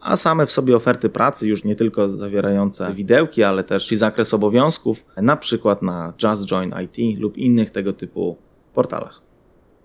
a 0.00 0.16
same 0.16 0.46
w 0.46 0.52
sobie 0.52 0.76
oferty 0.76 1.08
pracy, 1.08 1.48
już 1.48 1.64
nie 1.64 1.76
tylko 1.76 2.08
zawierające 2.08 2.92
widełki, 2.92 3.42
ale 3.42 3.64
też 3.64 3.92
i 3.92 3.96
zakres 3.96 4.34
obowiązków, 4.34 5.04
na 5.16 5.36
przykład 5.36 5.82
na 5.82 6.14
Just 6.22 6.46
Join 6.46 6.74
IT 6.84 7.20
lub 7.20 7.36
innych 7.36 7.70
tego 7.70 7.92
typu 7.92 8.36
portalach. 8.74 9.22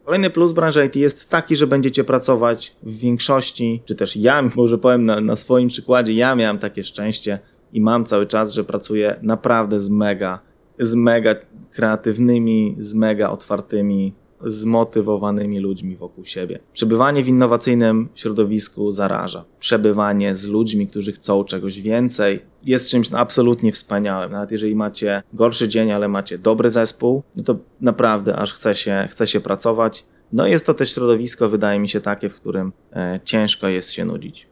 Kolejny 0.06 0.30
plus 0.30 0.54
branży 0.54 0.86
IT 0.86 0.96
jest 0.96 1.30
taki, 1.30 1.56
że 1.56 1.68
będziecie 1.68 2.04
pracować 2.04 2.76
w 2.84 2.98
większości, 2.98 3.82
czy 3.86 3.96
też 3.96 4.16
ja, 4.16 4.42
może 4.56 4.78
powiem 4.78 5.06
na, 5.06 5.22
na 5.22 5.36
swoim 5.36 5.68
przykładzie, 5.68 6.14
ja 6.14 6.36
miałem 6.36 6.58
takie 6.58 6.84
szczęście 6.84 7.40
i 7.74 7.82
mam 7.82 8.06
cały 8.06 8.26
czas, 8.26 8.54
że 8.54 8.64
pracuję 8.64 9.16
naprawdę 9.22 9.80
z 9.80 9.90
mega, 9.90 10.40
z 10.80 10.96
mega 10.96 11.36
kreatywnymi, 11.72 12.76
z 12.78 12.94
mega 12.94 13.30
otwartymi, 13.30 14.14
zmotywowanymi 14.46 15.60
ludźmi 15.60 15.96
wokół 15.96 16.26
siebie. 16.26 16.60
Przebywanie 16.74 17.24
w 17.24 17.28
innowacyjnym 17.28 18.10
środowisku 18.16 18.92
zaraża. 18.92 19.46
Przebywanie 19.60 20.36
z 20.36 20.48
ludźmi, 20.48 20.88
którzy 20.88 21.12
chcą 21.12 21.44
czegoś 21.44 21.82
więcej, 21.82 22.42
jest 22.66 22.90
czymś 22.90 23.14
absolutnie 23.14 23.72
wspaniałym. 23.72 24.32
Nawet 24.32 24.52
jeżeli 24.52 24.76
macie 24.76 25.24
gorszy 25.34 25.68
dzień, 25.68 25.92
ale 25.92 26.08
macie 26.08 26.38
dobry 26.38 26.70
zespół, 26.70 27.24
no 27.36 27.44
to 27.44 27.58
naprawdę 27.82 28.36
aż 28.36 28.54
chce 28.54 28.76
się, 28.76 29.08
chce 29.10 29.28
się 29.28 29.40
pracować. 29.40 30.06
No 30.34 30.48
jest 30.48 30.66
to 30.66 30.74
też 30.74 30.94
środowisko, 30.94 31.50
wydaje 31.50 31.80
mi 31.80 31.90
się, 31.90 32.02
takie, 32.02 32.30
w 32.30 32.36
którym 32.36 32.74
e, 32.94 33.20
ciężko 33.24 33.68
jest 33.68 33.92
się 33.92 34.06
nudzić. 34.06 34.48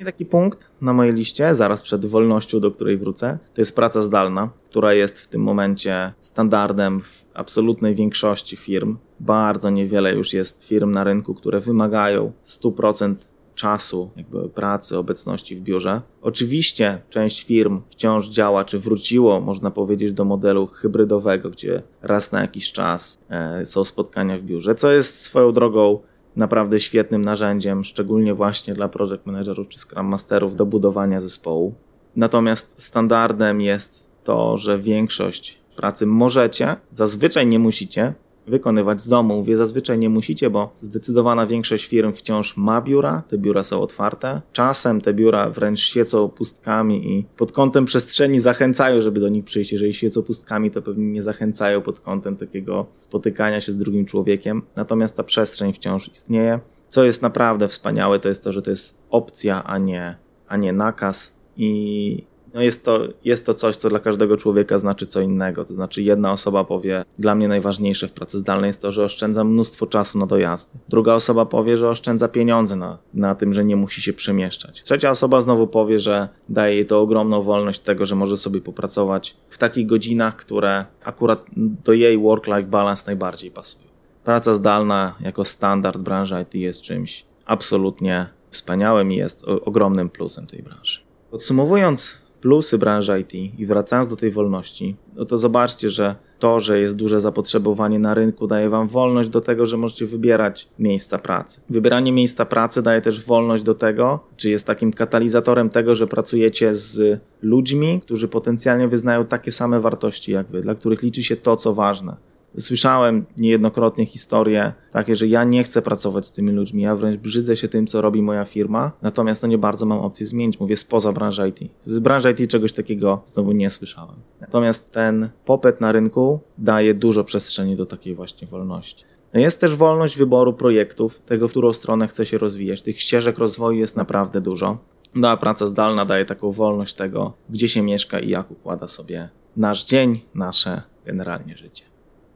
I 0.00 0.04
taki 0.04 0.26
punkt 0.26 0.70
na 0.80 0.92
mojej 0.92 1.14
liście, 1.14 1.54
zaraz 1.54 1.82
przed 1.82 2.06
wolnością, 2.06 2.60
do 2.60 2.70
której 2.70 2.98
wrócę, 2.98 3.38
to 3.54 3.60
jest 3.60 3.76
praca 3.76 4.02
zdalna, 4.02 4.50
która 4.64 4.94
jest 4.94 5.20
w 5.20 5.28
tym 5.28 5.42
momencie 5.42 6.12
standardem 6.20 7.00
w 7.00 7.24
absolutnej 7.34 7.94
większości 7.94 8.56
firm. 8.56 8.96
Bardzo 9.20 9.70
niewiele 9.70 10.14
już 10.14 10.32
jest 10.32 10.64
firm 10.64 10.90
na 10.90 11.04
rynku, 11.04 11.34
które 11.34 11.60
wymagają 11.60 12.32
100% 12.44 13.14
czasu, 13.54 14.10
jakby 14.16 14.48
pracy, 14.48 14.98
obecności 14.98 15.56
w 15.56 15.60
biurze. 15.60 16.00
Oczywiście 16.22 17.02
część 17.10 17.44
firm 17.44 17.80
wciąż 17.90 18.28
działa, 18.28 18.64
czy 18.64 18.78
wróciło, 18.78 19.40
można 19.40 19.70
powiedzieć, 19.70 20.12
do 20.12 20.24
modelu 20.24 20.66
hybrydowego, 20.66 21.50
gdzie 21.50 21.82
raz 22.02 22.32
na 22.32 22.40
jakiś 22.40 22.72
czas 22.72 23.18
e, 23.30 23.66
są 23.66 23.84
spotkania 23.84 24.38
w 24.38 24.42
biurze, 24.42 24.74
co 24.74 24.90
jest 24.90 25.20
swoją 25.20 25.52
drogą 25.52 26.00
naprawdę 26.36 26.78
świetnym 26.78 27.24
narzędziem, 27.24 27.84
szczególnie 27.84 28.34
właśnie 28.34 28.74
dla 28.74 28.88
project 28.88 29.26
managerów 29.26 29.68
czy 29.68 29.78
scrum 29.78 30.06
masterów 30.06 30.56
do 30.56 30.66
budowania 30.66 31.20
zespołu. 31.20 31.74
Natomiast 32.16 32.82
standardem 32.82 33.60
jest 33.60 34.10
to, 34.24 34.56
że 34.56 34.78
większość 34.78 35.60
pracy 35.76 36.06
możecie, 36.06 36.76
zazwyczaj 36.90 37.46
nie 37.46 37.58
musicie, 37.58 38.14
wykonywać 38.46 39.02
z 39.02 39.08
domu. 39.08 39.36
Mówię, 39.36 39.56
zazwyczaj 39.56 39.98
nie 39.98 40.08
musicie, 40.08 40.50
bo 40.50 40.72
zdecydowana 40.80 41.46
większość 41.46 41.86
firm 41.86 42.12
wciąż 42.12 42.56
ma 42.56 42.80
biura, 42.80 43.22
te 43.28 43.38
biura 43.38 43.62
są 43.62 43.80
otwarte. 43.80 44.42
Czasem 44.52 45.00
te 45.00 45.14
biura 45.14 45.50
wręcz 45.50 45.80
świecą 45.80 46.28
pustkami 46.28 47.12
i 47.12 47.26
pod 47.36 47.52
kątem 47.52 47.84
przestrzeni 47.84 48.40
zachęcają, 48.40 49.00
żeby 49.00 49.20
do 49.20 49.28
nich 49.28 49.44
przyjść. 49.44 49.72
Jeżeli 49.72 49.92
świecą 49.92 50.22
pustkami, 50.22 50.70
to 50.70 50.82
pewnie 50.82 51.06
nie 51.06 51.22
zachęcają 51.22 51.82
pod 51.82 52.00
kątem 52.00 52.36
takiego 52.36 52.86
spotykania 52.98 53.60
się 53.60 53.72
z 53.72 53.76
drugim 53.76 54.04
człowiekiem. 54.06 54.62
Natomiast 54.76 55.16
ta 55.16 55.24
przestrzeń 55.24 55.72
wciąż 55.72 56.08
istnieje. 56.08 56.60
Co 56.88 57.04
jest 57.04 57.22
naprawdę 57.22 57.68
wspaniałe, 57.68 58.18
to 58.18 58.28
jest 58.28 58.44
to, 58.44 58.52
że 58.52 58.62
to 58.62 58.70
jest 58.70 58.98
opcja, 59.10 59.64
a 59.64 59.78
nie, 59.78 60.16
a 60.48 60.56
nie 60.56 60.72
nakaz. 60.72 61.40
I 61.56 62.24
no 62.54 62.62
jest, 62.62 62.84
to, 62.84 63.00
jest 63.24 63.46
to 63.46 63.54
coś, 63.54 63.76
co 63.76 63.88
dla 63.88 63.98
każdego 63.98 64.36
człowieka 64.36 64.78
znaczy 64.78 65.06
co 65.06 65.20
innego. 65.20 65.64
To 65.64 65.72
znaczy, 65.72 66.02
jedna 66.02 66.32
osoba 66.32 66.64
powie, 66.64 67.04
dla 67.18 67.34
mnie 67.34 67.48
najważniejsze 67.48 68.08
w 68.08 68.12
pracy 68.12 68.38
zdalnej 68.38 68.68
jest 68.68 68.82
to, 68.82 68.90
że 68.90 69.04
oszczędza 69.04 69.44
mnóstwo 69.44 69.86
czasu 69.86 70.18
na 70.18 70.26
dojazdy. 70.26 70.78
Druga 70.88 71.14
osoba 71.14 71.46
powie, 71.46 71.76
że 71.76 71.88
oszczędza 71.88 72.28
pieniądze 72.28 72.76
na, 72.76 72.98
na 73.14 73.34
tym, 73.34 73.52
że 73.52 73.64
nie 73.64 73.76
musi 73.76 74.02
się 74.02 74.12
przemieszczać. 74.12 74.82
Trzecia 74.82 75.10
osoba 75.10 75.40
znowu 75.40 75.66
powie, 75.66 75.98
że 75.98 76.28
daje 76.48 76.74
jej 76.74 76.86
to 76.86 77.00
ogromną 77.00 77.42
wolność 77.42 77.80
tego, 77.80 78.04
że 78.04 78.14
może 78.14 78.36
sobie 78.36 78.60
popracować 78.60 79.36
w 79.50 79.58
takich 79.58 79.86
godzinach, 79.86 80.36
które 80.36 80.84
akurat 81.04 81.44
do 81.56 81.92
jej 81.92 82.18
work-life 82.18 82.62
balance 82.62 83.04
najbardziej 83.06 83.50
pasują. 83.50 83.90
Praca 84.24 84.54
zdalna 84.54 85.14
jako 85.20 85.44
standard 85.44 85.98
branży 85.98 86.42
IT 86.42 86.54
jest 86.54 86.82
czymś 86.82 87.24
absolutnie 87.44 88.26
wspaniałym 88.50 89.12
i 89.12 89.16
jest 89.16 89.44
ogromnym 89.44 90.10
plusem 90.10 90.46
tej 90.46 90.62
branży. 90.62 91.00
Podsumowując, 91.30 92.18
plusy 92.40 92.78
branży 92.78 93.20
IT 93.20 93.34
i 93.34 93.66
wracając 93.66 94.08
do 94.08 94.16
tej 94.16 94.30
wolności, 94.30 94.96
no 95.16 95.24
to 95.24 95.38
zobaczcie, 95.38 95.90
że 95.90 96.16
to, 96.38 96.60
że 96.60 96.80
jest 96.80 96.96
duże 96.96 97.20
zapotrzebowanie 97.20 97.98
na 97.98 98.14
rynku, 98.14 98.46
daje 98.46 98.70
Wam 98.70 98.88
wolność 98.88 99.28
do 99.28 99.40
tego, 99.40 99.66
że 99.66 99.76
możecie 99.76 100.06
wybierać 100.06 100.68
miejsca 100.78 101.18
pracy. 101.18 101.60
Wybieranie 101.70 102.12
miejsca 102.12 102.44
pracy 102.44 102.82
daje 102.82 103.00
też 103.00 103.24
wolność 103.24 103.62
do 103.62 103.74
tego, 103.74 104.20
czy 104.36 104.50
jest 104.50 104.66
takim 104.66 104.92
katalizatorem 104.92 105.70
tego, 105.70 105.94
że 105.94 106.06
pracujecie 106.06 106.74
z 106.74 107.20
ludźmi, 107.42 108.00
którzy 108.00 108.28
potencjalnie 108.28 108.88
wyznają 108.88 109.24
takie 109.24 109.52
same 109.52 109.80
wartości 109.80 110.32
jak 110.32 110.46
Wy, 110.46 110.60
dla 110.60 110.74
których 110.74 111.02
liczy 111.02 111.22
się 111.22 111.36
to, 111.36 111.56
co 111.56 111.74
ważne. 111.74 112.29
Słyszałem 112.58 113.26
niejednokrotnie 113.36 114.06
historie 114.06 114.72
takie, 114.92 115.16
że 115.16 115.26
ja 115.26 115.44
nie 115.44 115.62
chcę 115.62 115.82
pracować 115.82 116.26
z 116.26 116.32
tymi 116.32 116.52
ludźmi, 116.52 116.82
ja 116.82 116.96
wręcz 116.96 117.20
brzydzę 117.20 117.56
się 117.56 117.68
tym, 117.68 117.86
co 117.86 118.00
robi 118.00 118.22
moja 118.22 118.44
firma, 118.44 118.92
natomiast 119.02 119.42
no 119.42 119.48
nie 119.48 119.58
bardzo 119.58 119.86
mam 119.86 119.98
opcję 119.98 120.26
zmienić, 120.26 120.60
mówię 120.60 120.76
spoza 120.76 121.12
branży 121.12 121.48
IT. 121.48 121.72
Z 121.84 121.98
branży 121.98 122.30
IT 122.30 122.50
czegoś 122.50 122.72
takiego 122.72 123.22
znowu 123.24 123.52
nie 123.52 123.70
słyszałem. 123.70 124.16
Natomiast 124.40 124.92
ten 124.92 125.28
popyt 125.44 125.80
na 125.80 125.92
rynku 125.92 126.40
daje 126.58 126.94
dużo 126.94 127.24
przestrzeni 127.24 127.76
do 127.76 127.86
takiej 127.86 128.14
właśnie 128.14 128.48
wolności. 128.48 129.04
Jest 129.34 129.60
też 129.60 129.76
wolność 129.76 130.16
wyboru 130.16 130.52
projektów, 130.52 131.18
tego, 131.18 131.48
w 131.48 131.50
którą 131.50 131.72
stronę 131.72 132.08
chce 132.08 132.26
się 132.26 132.38
rozwijać. 132.38 132.82
Tych 132.82 133.00
ścieżek 133.00 133.38
rozwoju 133.38 133.78
jest 133.78 133.96
naprawdę 133.96 134.40
dużo. 134.40 134.78
No 135.14 135.28
a 135.28 135.36
praca 135.36 135.66
zdalna 135.66 136.04
daje 136.04 136.24
taką 136.24 136.52
wolność 136.52 136.94
tego, 136.94 137.32
gdzie 137.50 137.68
się 137.68 137.82
mieszka 137.82 138.20
i 138.20 138.28
jak 138.28 138.50
układa 138.50 138.86
sobie 138.86 139.28
nasz 139.56 139.84
dzień, 139.84 140.20
nasze 140.34 140.82
generalnie 141.06 141.56
życie. 141.56 141.89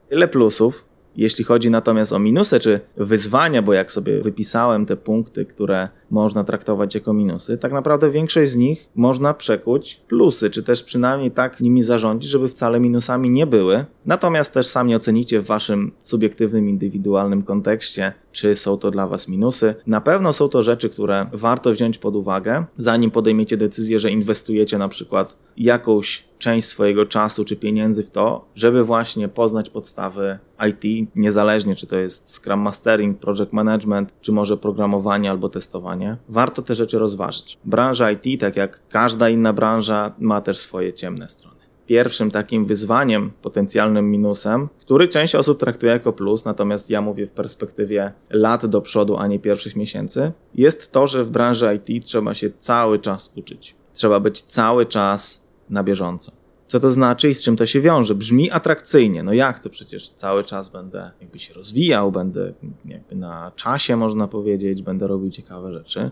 Tyle 0.08 0.28
plusów. 0.28 0.84
Jeśli 1.16 1.44
chodzi 1.44 1.70
natomiast 1.70 2.12
o 2.12 2.18
minusy 2.18 2.61
czy 2.61 2.80
wyzwania, 2.96 3.62
bo 3.62 3.73
jak 3.73 3.92
sobie 3.92 4.20
wypisałem 4.20 4.87
te 4.87 4.96
punkty, 4.96 5.44
które 5.44 5.88
można 6.11 6.44
traktować 6.44 6.94
jako 6.94 7.12
minusy, 7.12 7.58
tak 7.58 7.73
naprawdę 7.73 8.11
większość 8.11 8.52
z 8.52 8.56
nich 8.56 8.88
można 8.94 9.34
przekuć 9.34 10.00
plusy, 10.08 10.50
czy 10.50 10.62
też 10.62 10.82
przynajmniej 10.82 11.30
tak 11.30 11.61
nimi 11.61 11.82
zarządzić, 11.82 12.30
żeby 12.30 12.49
wcale 12.49 12.80
minusami 12.80 13.30
nie 13.30 13.46
były. 13.46 13.84
Natomiast 14.06 14.54
też 14.54 14.66
sami 14.66 14.94
ocenicie 14.94 15.40
w 15.40 15.46
waszym 15.46 15.92
subiektywnym, 15.99 16.68
indywidualnym 16.68 17.42
kontekście, 17.42 18.12
czy 18.32 18.54
są 18.54 18.76
to 18.76 18.90
dla 18.90 19.06
Was 19.06 19.28
minusy. 19.28 19.75
Na 19.87 20.00
pewno 20.00 20.32
są 20.32 20.49
to 20.49 20.62
rzeczy, 20.62 20.88
które 20.88 21.26
warto 21.32 21.73
wziąć 21.73 21.99
pod 21.99 22.16
uwagę, 22.16 22.64
zanim 22.78 23.11
podejmiecie 23.11 23.56
decyzję, 23.56 23.99
że 23.99 24.11
inwestujecie 24.11 24.78
na 24.78 24.88
przykład 24.88 25.37
jakąś 25.56 26.25
część 26.38 26.66
swojego 26.66 27.06
czasu 27.06 27.44
czy 27.44 27.56
pieniędzy 27.56 28.02
w 28.02 28.11
to, 28.11 28.44
żeby 28.54 28.84
właśnie 28.84 29.28
poznać 29.28 29.70
podstawy 29.70 30.38
IT, 30.68 31.11
niezależnie 31.16 31.75
czy 31.75 31.87
to 31.87 31.96
jest 31.96 32.37
Scrum 32.37 32.61
Mastering, 32.61 33.18
Project 33.18 33.52
Management, 33.52 34.14
czy 34.20 34.32
może 34.32 34.56
programowanie 34.56 35.30
albo 35.30 35.49
testowanie. 35.49 36.16
Warto 36.28 36.62
te 36.62 36.75
rzeczy 36.75 36.99
rozważyć. 36.99 37.58
Branża 37.64 38.11
IT, 38.11 38.40
tak 38.40 38.56
jak 38.56 38.80
każda 38.88 39.28
inna 39.28 39.52
branża, 39.52 40.14
ma 40.18 40.40
też 40.40 40.58
swoje 40.58 40.92
ciemne 40.92 41.28
strony 41.28 41.54
pierwszym 41.87 42.30
takim 42.30 42.66
wyzwaniem, 42.66 43.32
potencjalnym 43.42 44.11
minusem, 44.11 44.68
który 44.80 45.08
część 45.08 45.34
osób 45.34 45.61
traktuje 45.61 45.92
jako 45.92 46.12
plus, 46.12 46.44
natomiast 46.44 46.90
ja 46.90 47.00
mówię 47.00 47.26
w 47.26 47.30
perspektywie 47.30 48.12
lat 48.30 48.66
do 48.66 48.80
przodu, 48.80 49.16
a 49.16 49.26
nie 49.26 49.38
pierwszych 49.38 49.76
miesięcy, 49.76 50.32
jest 50.54 50.92
to, 50.92 51.06
że 51.06 51.25
w 51.25 51.30
branży 51.30 51.80
IT 51.87 52.04
trzeba 52.04 52.34
się 52.34 52.50
cały 52.58 52.99
czas 52.99 53.32
uczyć. 53.37 53.76
Trzeba 53.92 54.20
być 54.20 54.42
cały 54.42 54.87
czas 54.87 55.44
na 55.71 55.85
bieżąco. 55.85 56.33
Co 56.66 56.80
to 56.80 56.90
znaczy 56.90 57.30
i 57.30 57.35
z 57.35 57.42
czym 57.42 57.56
to 57.56 57.66
się 57.66 57.80
wiąże? 57.80 58.14
Brzmi 58.14 58.50
atrakcyjnie. 58.50 59.23
No 59.23 59.33
jak 59.33 59.59
to 59.59 59.71
przecież 59.71 60.11
cały 60.11 60.44
czas 60.44 60.68
będę 60.68 61.11
jakby 61.21 61.38
się 61.38 61.54
rozwijał, 61.54 62.12
będę 62.12 62.52
jakby 62.85 63.16
na 63.16 63.52
czasie, 63.56 63.97
można 63.97 64.28
powiedzieć, 64.28 64.83
będę 64.83 65.06
robił 65.06 65.30
ciekawe 65.30 65.73
rzeczy. 65.73 66.11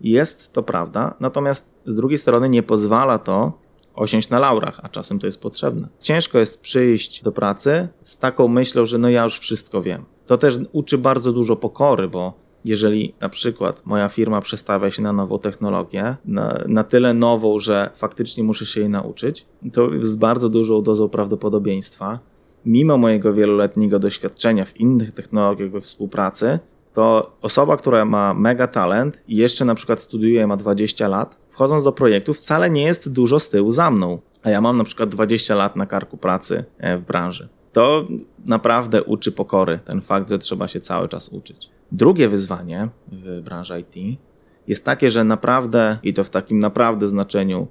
Jest 0.00 0.52
to 0.52 0.62
prawda, 0.62 1.14
natomiast 1.20 1.74
z 1.86 1.96
drugiej 1.96 2.18
strony 2.18 2.48
nie 2.48 2.62
pozwala 2.62 3.18
to 3.18 3.52
osiąść 3.94 4.28
na 4.28 4.38
laurach, 4.38 4.80
a 4.82 4.88
czasem 4.88 5.18
to 5.18 5.26
jest 5.26 5.42
potrzebne. 5.42 5.88
Ciężko 6.00 6.38
jest 6.38 6.60
przyjść 6.60 7.22
do 7.22 7.32
pracy 7.32 7.88
z 8.02 8.18
taką 8.18 8.48
myślą, 8.48 8.86
że 8.86 8.98
no 8.98 9.08
ja 9.08 9.24
już 9.24 9.38
wszystko 9.38 9.82
wiem. 9.82 10.04
To 10.26 10.38
też 10.38 10.58
uczy 10.72 10.98
bardzo 10.98 11.32
dużo 11.32 11.56
pokory, 11.56 12.08
bo 12.08 12.41
jeżeli 12.64 13.14
na 13.20 13.28
przykład 13.28 13.82
moja 13.86 14.08
firma 14.08 14.40
przestawia 14.40 14.90
się 14.90 15.02
na 15.02 15.12
nową 15.12 15.38
technologię, 15.38 16.16
na, 16.24 16.64
na, 16.66 16.84
tyle 16.84 17.14
nową, 17.14 17.58
że 17.58 17.90
faktycznie 17.94 18.44
muszę 18.44 18.66
się 18.66 18.80
jej 18.80 18.88
nauczyć, 18.88 19.46
to 19.72 19.88
z 20.00 20.16
bardzo 20.16 20.48
dużą 20.48 20.82
dozą 20.82 21.08
prawdopodobieństwa, 21.08 22.18
mimo 22.66 22.98
mojego 22.98 23.32
wieloletniego 23.32 23.98
doświadczenia 23.98 24.64
w 24.64 24.80
innych 24.80 25.12
technologiach 25.12 25.70
we 25.70 25.80
współpracy, 25.80 26.58
to 26.92 27.36
osoba, 27.42 27.76
która 27.76 28.04
ma 28.04 28.34
mega 28.34 28.66
talent 28.66 29.22
i 29.28 29.36
jeszcze 29.36 29.64
na 29.64 29.74
przykład 29.74 30.00
studiuje, 30.00 30.46
ma 30.46 30.56
20 30.56 31.08
lat, 31.08 31.38
wchodząc 31.50 31.84
do 31.84 31.92
projektu, 31.92 32.34
wcale 32.34 32.70
nie 32.70 32.82
jest 32.82 33.12
dużo 33.12 33.40
z 33.40 33.50
tyłu 33.50 33.70
za 33.70 33.90
mną. 33.90 34.18
A 34.42 34.50
ja 34.50 34.60
mam 34.60 34.76
na 34.76 34.84
przykład 34.84 35.08
20 35.08 35.54
lat 35.54 35.76
na 35.76 35.86
karku 35.86 36.16
pracy 36.16 36.64
e, 36.78 36.98
w 36.98 37.04
branży. 37.04 37.48
To 37.72 38.04
naprawdę 38.46 39.02
uczy 39.02 39.32
pokory, 39.32 39.78
ten 39.84 40.00
fakt, 40.00 40.30
że 40.30 40.38
trzeba 40.38 40.68
się 40.68 40.80
cały 40.80 41.08
czas 41.08 41.28
uczyć. 41.28 41.70
Drugie 41.92 42.28
wyzwanie 42.28 42.88
w 43.12 43.40
branży 43.40 43.80
IT 43.80 44.20
jest 44.68 44.84
takie, 44.84 45.10
że 45.10 45.24
naprawdę, 45.24 45.98
i 46.02 46.12
to 46.12 46.24
w 46.24 46.30
takim 46.30 46.58
naprawdę 46.58 47.08
znaczeniu 47.08 47.66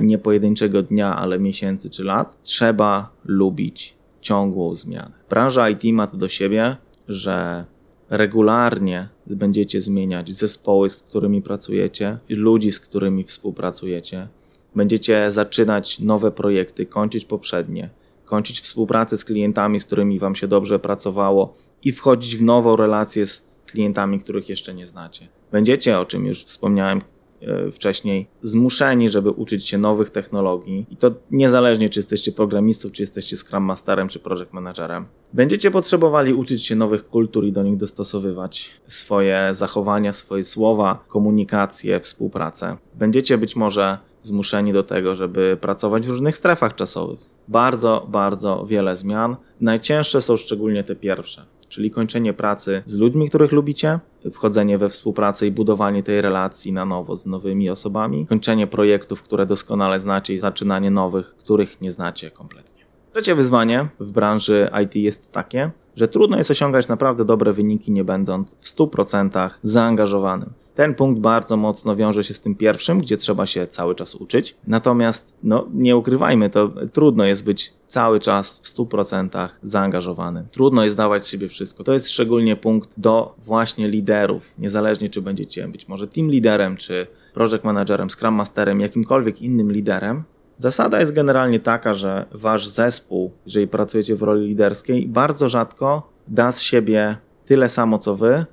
nie 0.00 0.18
pojedynczego 0.18 0.82
dnia, 0.82 1.16
ale 1.16 1.38
miesięcy 1.38 1.90
czy 1.90 2.04
lat, 2.04 2.42
trzeba 2.42 3.10
lubić 3.24 3.96
ciągłą 4.20 4.74
zmianę. 4.74 5.12
Branża 5.30 5.70
IT 5.70 5.84
ma 5.84 6.06
to 6.06 6.16
do 6.16 6.28
siebie, 6.28 6.76
że 7.08 7.64
regularnie 8.10 9.08
będziecie 9.26 9.80
zmieniać 9.80 10.36
zespoły, 10.36 10.88
z 10.88 11.02
którymi 11.02 11.42
pracujecie, 11.42 12.16
ludzi, 12.28 12.72
z 12.72 12.80
którymi 12.80 13.24
współpracujecie. 13.24 14.28
Będziecie 14.74 15.30
zaczynać 15.30 16.00
nowe 16.00 16.30
projekty, 16.30 16.86
kończyć 16.86 17.24
poprzednie, 17.24 17.90
kończyć 18.24 18.60
współpracę 18.60 19.16
z 19.16 19.24
klientami, 19.24 19.80
z 19.80 19.86
którymi 19.86 20.18
Wam 20.18 20.34
się 20.34 20.48
dobrze 20.48 20.78
pracowało 20.78 21.56
i 21.84 21.92
wchodzić 21.92 22.36
w 22.36 22.42
nową 22.42 22.76
relację 22.76 23.26
z 23.26 23.51
klientami, 23.66 24.20
których 24.20 24.48
jeszcze 24.48 24.74
nie 24.74 24.86
znacie. 24.86 25.28
Będziecie, 25.52 25.98
o 25.98 26.04
czym 26.04 26.26
już 26.26 26.44
wspomniałem 26.44 27.02
e, 27.40 27.70
wcześniej, 27.70 28.26
zmuszeni, 28.42 29.08
żeby 29.08 29.30
uczyć 29.30 29.68
się 29.68 29.78
nowych 29.78 30.10
technologii 30.10 30.86
i 30.90 30.96
to 30.96 31.10
niezależnie, 31.30 31.88
czy 31.88 31.98
jesteście 31.98 32.32
programistą, 32.32 32.90
czy 32.90 33.02
jesteście 33.02 33.36
Scrum 33.36 33.62
Masterem, 33.62 34.08
czy 34.08 34.18
Project 34.18 34.52
Managerem. 34.52 35.06
Będziecie 35.32 35.70
potrzebowali 35.70 36.34
uczyć 36.34 36.66
się 36.66 36.76
nowych 36.76 37.08
kultur 37.08 37.44
i 37.44 37.52
do 37.52 37.62
nich 37.62 37.76
dostosowywać 37.76 38.80
swoje 38.86 39.48
zachowania, 39.52 40.12
swoje 40.12 40.44
słowa, 40.44 41.04
komunikację, 41.08 42.00
współpracę. 42.00 42.76
Będziecie 42.94 43.38
być 43.38 43.56
może 43.56 43.98
zmuszeni 44.22 44.72
do 44.72 44.82
tego, 44.82 45.14
żeby 45.14 45.58
pracować 45.60 46.06
w 46.06 46.10
różnych 46.10 46.36
strefach 46.36 46.74
czasowych. 46.74 47.18
Bardzo, 47.48 48.06
bardzo 48.08 48.66
wiele 48.66 48.96
zmian. 48.96 49.36
Najcięższe 49.60 50.22
są 50.22 50.36
szczególnie 50.36 50.84
te 50.84 50.96
pierwsze 50.96 51.46
czyli 51.72 51.90
kończenie 51.90 52.32
pracy 52.32 52.82
z 52.84 52.96
ludźmi, 52.96 53.28
których 53.28 53.52
lubicie, 53.52 53.98
wchodzenie 54.32 54.78
we 54.78 54.88
współpracę 54.88 55.46
i 55.46 55.50
budowanie 55.50 56.02
tej 56.02 56.20
relacji 56.20 56.72
na 56.72 56.84
nowo 56.84 57.16
z 57.16 57.26
nowymi 57.26 57.70
osobami, 57.70 58.26
kończenie 58.26 58.66
projektów, 58.66 59.22
które 59.22 59.46
doskonale 59.46 60.00
znacie 60.00 60.34
i 60.34 60.38
zaczynanie 60.38 60.90
nowych, 60.90 61.34
których 61.36 61.80
nie 61.80 61.90
znacie 61.90 62.30
kompletnie. 62.30 62.82
Trzecie 63.12 63.34
wyzwanie 63.34 63.88
w 64.00 64.12
branży 64.12 64.70
IT 64.84 64.96
jest 64.96 65.32
takie, 65.32 65.70
że 65.96 66.08
trudno 66.08 66.36
jest 66.36 66.50
osiągać 66.50 66.88
naprawdę 66.88 67.24
dobre 67.24 67.52
wyniki, 67.52 67.92
nie 67.92 68.04
będąc 68.04 68.50
w 68.60 68.64
100% 68.64 69.50
zaangażowanym. 69.62 70.52
Ten 70.74 70.94
punkt 70.94 71.20
bardzo 71.20 71.56
mocno 71.56 71.96
wiąże 71.96 72.24
się 72.24 72.34
z 72.34 72.40
tym 72.40 72.54
pierwszym, 72.54 73.00
gdzie 73.00 73.16
trzeba 73.16 73.46
się 73.46 73.66
cały 73.66 73.94
czas 73.94 74.14
uczyć. 74.14 74.56
Natomiast, 74.66 75.34
no, 75.42 75.68
nie 75.74 75.96
ukrywajmy, 75.96 76.50
to 76.50 76.70
trudno 76.92 77.24
jest 77.24 77.44
być 77.44 77.72
cały 77.88 78.20
czas 78.20 78.58
w 78.58 78.76
100% 78.76 79.48
zaangażowany. 79.62 80.46
Trudno 80.52 80.84
jest 80.84 80.96
dawać 80.96 81.22
z 81.22 81.28
siebie 81.28 81.48
wszystko. 81.48 81.84
To 81.84 81.92
jest 81.92 82.10
szczególnie 82.10 82.56
punkt 82.56 83.00
do 83.00 83.34
właśnie 83.38 83.88
liderów. 83.88 84.54
Niezależnie, 84.58 85.08
czy 85.08 85.22
będziecie 85.22 85.68
być 85.68 85.88
może 85.88 86.08
team 86.08 86.30
liderem, 86.30 86.76
czy 86.76 87.06
project 87.34 87.64
managerem, 87.64 88.10
scrum 88.10 88.34
masterem, 88.34 88.80
jakimkolwiek 88.80 89.42
innym 89.42 89.72
liderem, 89.72 90.24
Zasada 90.56 91.00
jest 91.00 91.14
generalnie 91.14 91.60
taka, 91.60 91.94
że 91.94 92.26
wasz 92.32 92.68
zespół, 92.68 93.32
jeżeli 93.46 93.68
pracujecie 93.68 94.16
w 94.16 94.22
roli 94.22 94.46
liderskiej, 94.46 95.08
bardzo 95.08 95.48
rzadko 95.48 96.12
da 96.28 96.52
z 96.52 96.60
siebie 96.60 97.16
tyle 97.44 97.68
samo 97.68 97.98
co 97.98 98.16
wy. 98.16 98.46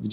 W 0.00 0.08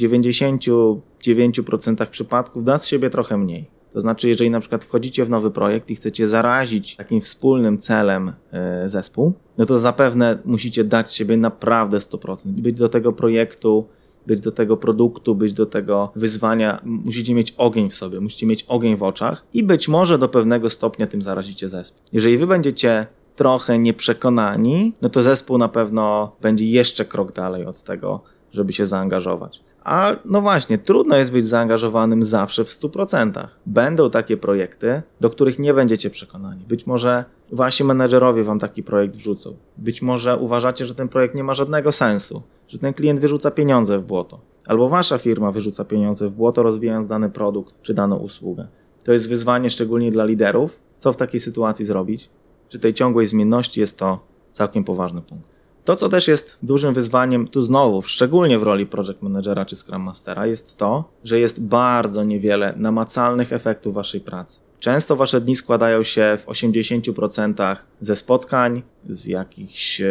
99% 1.24 2.09
przypadków 2.09 2.63
da 2.63 2.77
z 2.77 2.88
siebie 2.88 3.09
trochę 3.09 3.38
mniej. 3.38 3.69
To 3.93 4.01
znaczy, 4.01 4.29
jeżeli 4.29 4.50
na 4.50 4.59
przykład 4.59 4.86
wchodzicie 4.86 5.25
w 5.25 5.29
nowy 5.29 5.51
projekt 5.51 5.89
i 5.89 5.95
chcecie 5.95 6.27
zarazić 6.27 6.95
takim 6.95 7.21
wspólnym 7.21 7.77
celem 7.77 8.33
e, 8.51 8.89
zespół, 8.89 9.33
no 9.57 9.65
to 9.65 9.79
zapewne 9.79 10.38
musicie 10.45 10.83
dać 10.83 11.09
z 11.09 11.13
siebie 11.13 11.38
naprawdę 11.38 11.97
100%. 11.97 12.47
Być 12.47 12.75
do 12.75 12.89
tego 12.89 13.13
projektu 13.13 13.88
być 14.27 14.41
do 14.41 14.51
tego 14.51 14.77
produktu, 14.77 15.36
być 15.36 15.53
do 15.53 15.65
tego 15.65 16.12
wyzwania, 16.15 16.81
musicie 16.83 17.33
mieć 17.33 17.53
ogień 17.57 17.89
w 17.89 17.95
sobie, 17.95 18.19
musicie 18.19 18.45
mieć 18.45 18.63
ogień 18.63 18.97
w 18.97 19.03
oczach 19.03 19.45
i 19.53 19.63
być 19.63 19.88
może 19.88 20.17
do 20.17 20.29
pewnego 20.29 20.69
stopnia 20.69 21.07
tym 21.07 21.21
zarazicie 21.21 21.69
zespół. 21.69 22.03
Jeżeli 22.13 22.38
wy 22.38 22.47
będziecie 22.47 23.07
trochę 23.36 23.79
nieprzekonani, 23.79 24.93
no 25.01 25.09
to 25.09 25.24
zespół 25.24 25.57
na 25.57 25.67
pewno 25.67 26.36
będzie 26.41 26.65
jeszcze 26.65 27.05
krok 27.05 27.31
dalej 27.31 27.65
od 27.65 27.83
tego, 27.83 28.24
żeby 28.51 28.74
się 28.74 28.86
zaangażować. 28.86 29.63
A 29.88 30.15
no 30.25 30.42
właśnie, 30.42 30.77
trudno 30.77 31.18
jest 31.18 31.31
być 31.31 31.48
zaangażowanym 31.48 32.24
zawsze 32.24 32.66
w 32.66 32.68
100%. 32.68 33.48
Będą 33.66 34.09
takie 34.09 34.38
projekty, 34.38 35.01
do 35.22 35.29
których 35.29 35.59
nie 35.59 35.74
będziecie 35.74 36.09
przekonani. 36.09 36.66
Być 36.66 36.88
może 36.88 37.25
wasi 37.51 37.83
menedżerowie 37.83 38.44
wam 38.44 38.59
taki 38.59 38.83
projekt 38.83 39.16
wrzucą. 39.16 39.55
Być 39.77 40.01
może 40.01 40.38
uważacie, 40.38 40.85
że 40.85 40.96
ten 40.96 41.07
projekt 41.07 41.35
nie 41.35 41.44
ma 41.44 41.53
żadnego 41.53 41.92
sensu, 41.92 42.42
że 42.68 42.77
ten 42.77 42.94
klient 42.94 43.20
wyrzuca 43.20 43.51
pieniądze 43.51 44.00
w 44.00 44.03
błoto. 44.03 44.40
Albo 44.66 44.90
wasza 44.90 45.18
firma 45.18 45.51
wyrzuca 45.51 45.85
pieniądze 45.85 46.27
w 46.27 46.33
błoto, 46.33 46.64
rozwijając 46.64 47.07
dany 47.07 47.29
produkt 47.29 47.75
czy 47.81 47.94
daną 47.94 48.16
usługę. 48.16 48.68
To 49.03 49.11
jest 49.11 49.29
wyzwanie 49.29 49.70
szczególnie 49.70 50.11
dla 50.11 50.25
liderów. 50.25 50.79
Co 50.98 51.14
w 51.14 51.18
takiej 51.18 51.40
sytuacji 51.40 51.85
zrobić? 51.85 52.29
Przy 52.70 52.79
tej 52.79 52.94
ciągłej 52.94 53.25
zmienności 53.25 53.79
jest 53.79 53.98
to 53.98 54.20
całkiem 54.51 54.83
poważny 54.83 55.22
punkt. 55.22 55.56
To, 55.87 55.95
co 55.95 56.09
też 56.09 56.27
jest 56.27 56.57
dużym 56.63 56.93
wyzwaniem, 56.93 57.47
tu 57.47 57.61
znowu, 57.61 58.01
szczególnie 58.01 58.59
w 58.59 58.63
roli 58.63 58.85
project 58.85 59.21
managera 59.21 59.65
czy 59.65 59.75
scrum 59.75 60.01
mastera, 60.01 60.47
jest 60.47 60.77
to, 60.77 61.09
że 61.23 61.39
jest 61.39 61.63
bardzo 61.63 62.23
niewiele 62.23 62.73
namacalnych 62.77 63.53
efektów 63.53 63.93
waszej 63.93 64.21
pracy. 64.21 64.59
Często 64.79 65.15
wasze 65.15 65.41
dni 65.41 65.55
składają 65.55 66.03
się 66.03 66.37
w 66.41 66.45
80% 66.45 67.75
ze 68.00 68.15
spotkań, 68.15 68.83
z 69.09 69.25
jakichś 69.25 70.01
e, 70.01 70.05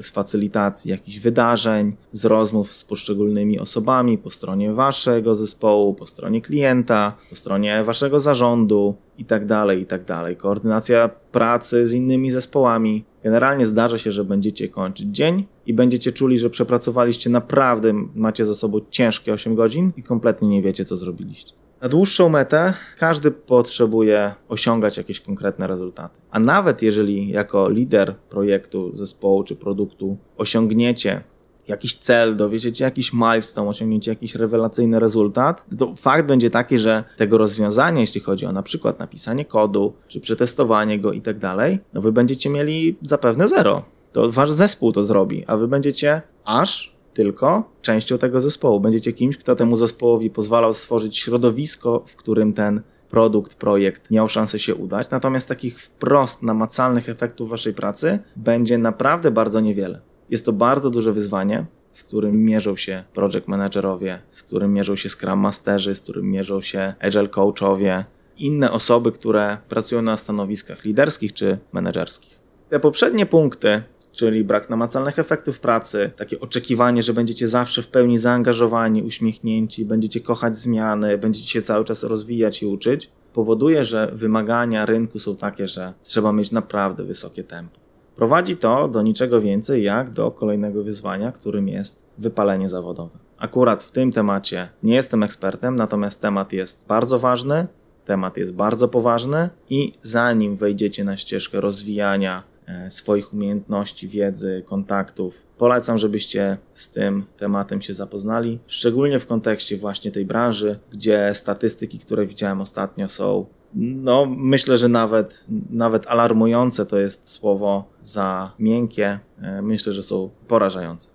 z 0.00 0.10
facylitacji, 0.10 0.90
jakichś 0.90 1.18
wydarzeń, 1.18 1.96
z 2.12 2.24
rozmów 2.24 2.74
z 2.74 2.84
poszczególnymi 2.84 3.58
osobami 3.58 4.18
po 4.18 4.30
stronie 4.30 4.72
waszego 4.72 5.34
zespołu, 5.34 5.94
po 5.94 6.06
stronie 6.06 6.42
klienta, 6.42 7.16
po 7.30 7.36
stronie 7.36 7.84
waszego 7.84 8.20
zarządu 8.20 8.94
i 9.18 9.24
tak 9.24 9.46
dalej, 9.46 9.82
i 9.82 9.86
tak. 9.86 10.02
Koordynacja 10.38 11.08
pracy 11.08 11.86
z 11.86 11.92
innymi 11.92 12.30
zespołami. 12.30 13.04
Generalnie 13.24 13.66
zdarza 13.66 13.98
się, 13.98 14.10
że 14.10 14.24
będziecie 14.24 14.68
kończyć 14.68 15.06
dzień 15.06 15.46
i 15.66 15.74
będziecie 15.74 16.12
czuli, 16.12 16.38
że 16.38 16.50
przepracowaliście 16.50 17.30
naprawdę, 17.30 17.92
macie 18.14 18.44
za 18.44 18.54
sobą 18.54 18.80
ciężkie 18.90 19.32
8 19.32 19.54
godzin 19.54 19.92
i 19.96 20.02
kompletnie 20.02 20.48
nie 20.48 20.62
wiecie, 20.62 20.84
co 20.84 20.96
zrobiliście. 20.96 21.52
Na 21.82 21.88
dłuższą 21.88 22.28
metę 22.28 22.74
każdy 22.98 23.30
potrzebuje 23.30 24.34
osiągać 24.48 24.96
jakieś 24.96 25.20
konkretne 25.20 25.66
rezultaty. 25.66 26.20
A 26.30 26.38
nawet 26.38 26.82
jeżeli 26.82 27.28
jako 27.28 27.68
lider 27.68 28.14
projektu, 28.30 28.96
zespołu 28.96 29.44
czy 29.44 29.56
produktu 29.56 30.16
osiągniecie 30.36 31.22
jakiś 31.68 31.94
cel, 31.94 32.36
dowiedziecie 32.36 32.84
jakiś 32.84 33.12
milestone, 33.12 33.68
osiągniecie 33.68 34.10
jakiś 34.10 34.34
rewelacyjny 34.34 35.00
rezultat, 35.00 35.64
to 35.78 35.94
fakt 35.96 36.26
będzie 36.26 36.50
taki, 36.50 36.78
że 36.78 37.04
tego 37.16 37.38
rozwiązania, 37.38 38.00
jeśli 38.00 38.20
chodzi 38.20 38.46
o 38.46 38.52
na 38.52 38.62
przykład 38.62 38.98
napisanie 38.98 39.44
kodu, 39.44 39.92
czy 40.08 40.20
przetestowanie 40.20 41.00
go 41.00 41.12
i 41.12 41.20
tak 41.20 41.38
dalej, 41.38 41.78
no 41.92 42.00
wy 42.00 42.12
będziecie 42.12 42.50
mieli 42.50 42.96
zapewne 43.02 43.48
zero. 43.48 43.84
To 44.12 44.30
wasz 44.30 44.50
zespół 44.50 44.92
to 44.92 45.04
zrobi, 45.04 45.44
a 45.46 45.56
wy 45.56 45.68
będziecie 45.68 46.22
aż 46.44 46.96
tylko 47.14 47.70
częścią 47.82 48.18
tego 48.18 48.40
zespołu. 48.40 48.80
Będziecie 48.80 49.12
kimś, 49.12 49.36
kto 49.36 49.56
temu 49.56 49.76
zespołowi 49.76 50.30
pozwalał 50.30 50.74
stworzyć 50.74 51.18
środowisko, 51.18 52.04
w 52.06 52.16
którym 52.16 52.52
ten 52.52 52.82
produkt, 53.10 53.54
projekt 53.54 54.10
miał 54.10 54.28
szansę 54.28 54.58
się 54.58 54.74
udać. 54.74 55.10
Natomiast 55.10 55.48
takich 55.48 55.80
wprost 55.80 56.42
namacalnych 56.42 57.08
efektów 57.08 57.48
waszej 57.48 57.74
pracy 57.74 58.18
będzie 58.36 58.78
naprawdę 58.78 59.30
bardzo 59.30 59.60
niewiele. 59.60 60.00
Jest 60.30 60.46
to 60.46 60.52
bardzo 60.52 60.90
duże 60.90 61.12
wyzwanie, 61.12 61.66
z 61.90 62.04
którym 62.04 62.44
mierzą 62.44 62.76
się 62.76 63.04
project 63.14 63.48
managerowie, 63.48 64.22
z 64.30 64.42
którym 64.42 64.72
mierzą 64.72 64.96
się 64.96 65.08
Scrum 65.08 65.38
Masterzy, 65.38 65.94
z 65.94 66.00
którym 66.00 66.30
mierzą 66.30 66.60
się 66.60 66.94
Agile 67.00 67.28
Coachowie, 67.28 68.04
inne 68.38 68.72
osoby, 68.72 69.12
które 69.12 69.58
pracują 69.68 70.02
na 70.02 70.16
stanowiskach 70.16 70.84
liderskich 70.84 71.32
czy 71.32 71.58
menedżerskich. 71.72 72.40
Te 72.68 72.80
poprzednie 72.80 73.26
punkty 73.26 73.82
czyli 74.12 74.44
brak 74.44 74.70
namacalnych 74.70 75.18
efektów 75.18 75.60
pracy, 75.60 76.10
takie 76.16 76.40
oczekiwanie, 76.40 77.02
że 77.02 77.12
będziecie 77.12 77.48
zawsze 77.48 77.82
w 77.82 77.88
pełni 77.88 78.18
zaangażowani, 78.18 79.02
uśmiechnięci, 79.02 79.84
będziecie 79.84 80.20
kochać 80.20 80.56
zmiany, 80.56 81.18
będziecie 81.18 81.48
się 81.48 81.62
cały 81.62 81.84
czas 81.84 82.02
rozwijać 82.02 82.62
i 82.62 82.66
uczyć, 82.66 83.10
powoduje, 83.32 83.84
że 83.84 84.10
wymagania 84.12 84.86
rynku 84.86 85.18
są 85.18 85.36
takie, 85.36 85.66
że 85.66 85.92
trzeba 86.02 86.32
mieć 86.32 86.52
naprawdę 86.52 87.04
wysokie 87.04 87.44
tempo. 87.44 87.81
Prowadzi 88.22 88.56
to 88.56 88.88
do 88.88 89.02
niczego 89.02 89.40
więcej 89.40 89.82
jak 89.82 90.10
do 90.10 90.30
kolejnego 90.30 90.82
wyzwania, 90.82 91.32
którym 91.32 91.68
jest 91.68 92.06
wypalenie 92.18 92.68
zawodowe. 92.68 93.18
Akurat 93.38 93.84
w 93.84 93.90
tym 93.90 94.12
temacie 94.12 94.68
nie 94.82 94.94
jestem 94.94 95.22
ekspertem, 95.22 95.76
natomiast 95.76 96.20
temat 96.20 96.52
jest 96.52 96.86
bardzo 96.86 97.18
ważny, 97.18 97.66
temat 98.04 98.36
jest 98.36 98.54
bardzo 98.54 98.88
poważny 98.88 99.48
i 99.70 99.92
zanim 100.02 100.56
wejdziecie 100.56 101.04
na 101.04 101.16
ścieżkę 101.16 101.60
rozwijania 101.60 102.42
E, 102.66 102.90
swoich 102.90 103.32
umiejętności, 103.32 104.08
wiedzy, 104.08 104.62
kontaktów. 104.66 105.46
Polecam, 105.58 105.98
żebyście 105.98 106.58
z 106.74 106.90
tym 106.90 107.24
tematem 107.36 107.80
się 107.80 107.94
zapoznali, 107.94 108.58
szczególnie 108.66 109.18
w 109.18 109.26
kontekście 109.26 109.76
właśnie 109.76 110.10
tej 110.10 110.24
branży, 110.24 110.78
gdzie 110.90 111.30
statystyki, 111.34 111.98
które 111.98 112.26
widziałem 112.26 112.60
ostatnio 112.60 113.08
są 113.08 113.46
no, 113.74 114.26
myślę, 114.26 114.78
że 114.78 114.88
nawet, 114.88 115.44
nawet 115.70 116.06
alarmujące 116.06 116.86
to 116.86 116.98
jest 116.98 117.28
słowo 117.28 117.84
za 118.00 118.52
miękkie. 118.58 119.18
E, 119.42 119.62
myślę, 119.62 119.92
że 119.92 120.02
są 120.02 120.30
porażające. 120.48 121.10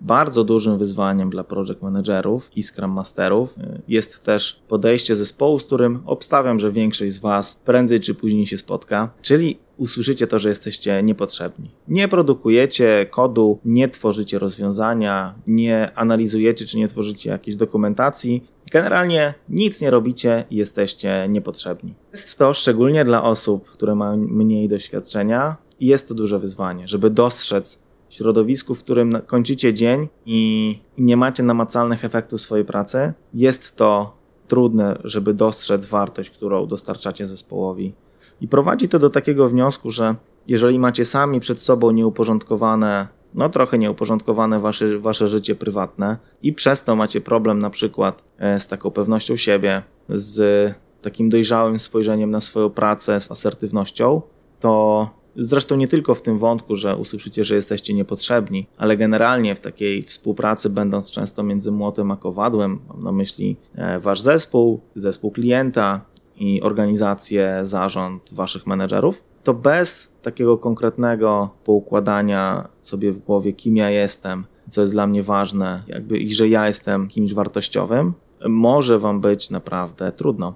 bardzo 0.00 0.44
dużym 0.44 0.78
wyzwaniem 0.78 1.30
dla 1.30 1.44
project 1.44 1.82
managerów 1.82 2.50
i 2.56 2.62
scrum 2.62 2.90
masterów 2.90 3.54
jest 3.88 4.24
też 4.24 4.62
podejście 4.68 5.16
zespołu, 5.16 5.58
z 5.58 5.64
którym 5.64 6.02
obstawiam, 6.06 6.58
że 6.58 6.72
większość 6.72 7.12
z 7.12 7.18
Was 7.18 7.60
prędzej 7.64 8.00
czy 8.00 8.14
później 8.14 8.46
się 8.46 8.56
spotka, 8.58 9.10
czyli 9.22 9.58
usłyszycie 9.76 10.26
to, 10.26 10.38
że 10.38 10.48
jesteście 10.48 11.02
niepotrzebni. 11.02 11.70
Nie 11.88 12.08
produkujecie 12.08 13.06
kodu, 13.10 13.58
nie 13.64 13.88
tworzycie 13.88 14.38
rozwiązania, 14.38 15.34
nie 15.46 15.90
analizujecie 15.94 16.64
czy 16.66 16.78
nie 16.78 16.88
tworzycie 16.88 17.30
jakiejś 17.30 17.56
dokumentacji. 17.56 18.44
Generalnie 18.70 19.34
nic 19.48 19.80
nie 19.80 19.90
robicie 19.90 20.44
jesteście 20.50 21.26
niepotrzebni. 21.28 21.94
Jest 22.12 22.38
to 22.38 22.54
szczególnie 22.54 23.04
dla 23.04 23.22
osób, 23.22 23.70
które 23.70 23.94
mają 23.94 24.16
mniej 24.16 24.68
doświadczenia 24.68 25.56
jest 25.80 26.08
to 26.08 26.14
duże 26.14 26.38
wyzwanie, 26.38 26.88
żeby 26.88 27.10
dostrzec 27.10 27.82
środowisku, 28.10 28.74
w 28.74 28.78
którym 28.78 29.12
kończycie 29.26 29.74
dzień 29.74 30.08
i 30.26 30.78
nie 30.98 31.16
macie 31.16 31.42
namacalnych 31.42 32.04
efektów 32.04 32.40
swojej 32.40 32.64
pracy. 32.64 33.12
Jest 33.34 33.76
to 33.76 34.16
trudne, 34.48 34.98
żeby 35.04 35.34
dostrzec 35.34 35.86
wartość, 35.86 36.30
którą 36.30 36.66
dostarczacie 36.66 37.26
zespołowi 37.26 37.94
i 38.40 38.48
prowadzi 38.48 38.88
to 38.88 38.98
do 38.98 39.10
takiego 39.10 39.48
wniosku, 39.48 39.90
że 39.90 40.14
jeżeli 40.46 40.78
macie 40.78 41.04
sami 41.04 41.40
przed 41.40 41.60
sobą 41.60 41.90
nieuporządkowane, 41.90 43.08
no 43.34 43.48
trochę 43.48 43.78
nieuporządkowane 43.78 44.60
wasze, 44.60 44.98
wasze 44.98 45.28
życie 45.28 45.54
prywatne 45.54 46.16
i 46.42 46.52
przez 46.52 46.84
to 46.84 46.96
macie 46.96 47.20
problem 47.20 47.58
na 47.58 47.70
przykład 47.70 48.22
e, 48.38 48.60
z 48.60 48.68
taką 48.68 48.90
pewnością 48.90 49.36
siebie, 49.36 49.82
z 50.08 50.74
takim 51.02 51.28
dojrzałym 51.28 51.78
spojrzeniem 51.78 52.30
na 52.30 52.40
swoją 52.40 52.70
pracę, 52.70 53.20
z 53.20 53.30
asertywnością, 53.30 54.22
to 54.60 55.08
Zresztą 55.36 55.76
nie 55.76 55.88
tylko 55.88 56.14
w 56.14 56.22
tym 56.22 56.38
wątku, 56.38 56.74
że 56.74 56.96
usłyszycie, 56.96 57.44
że 57.44 57.54
jesteście 57.54 57.94
niepotrzebni, 57.94 58.66
ale 58.76 58.96
generalnie 58.96 59.54
w 59.54 59.60
takiej 59.60 60.02
współpracy, 60.02 60.70
będąc 60.70 61.10
często 61.10 61.42
między 61.42 61.70
młotem 61.70 62.10
a 62.10 62.16
kowadłem, 62.16 62.80
mam 62.88 63.02
na 63.02 63.12
myśli 63.12 63.56
e, 63.74 64.00
wasz 64.00 64.20
zespół, 64.20 64.80
zespół 64.94 65.30
klienta, 65.30 66.00
i 66.40 66.62
organizację, 66.62 67.60
zarząd 67.62 68.34
waszych 68.34 68.66
menedżerów, 68.66 69.22
to 69.42 69.54
bez 69.54 70.12
takiego 70.22 70.58
konkretnego 70.58 71.50
poukładania 71.64 72.68
sobie 72.80 73.12
w 73.12 73.18
głowie, 73.18 73.52
kim 73.52 73.76
ja 73.76 73.90
jestem, 73.90 74.44
co 74.70 74.80
jest 74.80 74.92
dla 74.92 75.06
mnie 75.06 75.22
ważne, 75.22 75.82
jakby 75.86 76.18
i 76.18 76.34
że 76.34 76.48
ja 76.48 76.66
jestem 76.66 77.08
kimś 77.08 77.34
wartościowym, 77.34 78.12
może 78.48 78.98
wam 78.98 79.20
być 79.20 79.50
naprawdę 79.50 80.12
trudno. 80.12 80.54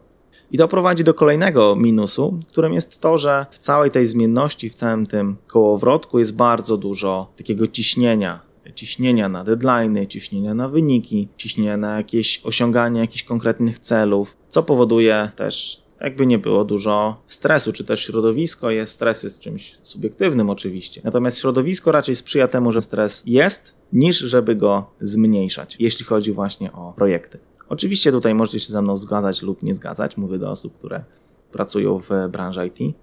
I 0.50 0.58
to 0.58 0.68
prowadzi 0.68 1.04
do 1.04 1.14
kolejnego 1.14 1.76
minusu, 1.76 2.38
którym 2.48 2.72
jest 2.72 3.00
to, 3.00 3.18
że 3.18 3.46
w 3.50 3.58
całej 3.58 3.90
tej 3.90 4.06
zmienności, 4.06 4.70
w 4.70 4.74
całym 4.74 5.06
tym 5.06 5.36
kołowrotku 5.46 6.18
jest 6.18 6.36
bardzo 6.36 6.76
dużo 6.76 7.32
takiego 7.36 7.66
ciśnienia. 7.66 8.40
Ciśnienia 8.74 9.28
na 9.28 9.44
deadlines, 9.44 10.08
ciśnienia 10.08 10.54
na 10.54 10.68
wyniki, 10.68 11.28
ciśnienia 11.36 11.76
na 11.76 11.96
jakieś 11.96 12.40
osiąganie 12.44 13.00
jakichś 13.00 13.22
konkretnych 13.22 13.78
celów, 13.78 14.36
co 14.48 14.62
powoduje 14.62 15.30
też 15.36 15.83
jakby 16.04 16.26
nie 16.26 16.38
było 16.38 16.64
dużo 16.64 17.16
stresu, 17.26 17.72
czy 17.72 17.84
też 17.84 18.00
środowisko 18.00 18.70
jest, 18.70 18.92
stres 18.92 19.22
jest 19.22 19.40
czymś 19.40 19.78
subiektywnym 19.82 20.50
oczywiście. 20.50 21.00
Natomiast 21.04 21.38
środowisko 21.38 21.92
raczej 21.92 22.14
sprzyja 22.14 22.48
temu, 22.48 22.72
że 22.72 22.82
stres 22.82 23.22
jest, 23.26 23.74
niż 23.92 24.18
żeby 24.18 24.56
go 24.56 24.86
zmniejszać, 25.00 25.76
jeśli 25.80 26.06
chodzi 26.06 26.32
właśnie 26.32 26.72
o 26.72 26.92
projekty. 26.96 27.38
Oczywiście 27.68 28.12
tutaj 28.12 28.34
możecie 28.34 28.60
się 28.60 28.72
ze 28.72 28.82
mną 28.82 28.96
zgadzać 28.96 29.42
lub 29.42 29.62
nie 29.62 29.74
zgadzać, 29.74 30.16
mówię 30.16 30.38
do 30.38 30.50
osób, 30.50 30.78
które 30.78 31.04
pracują 31.52 31.98
w 31.98 32.08
branży 32.30 32.66
IT. 32.66 32.96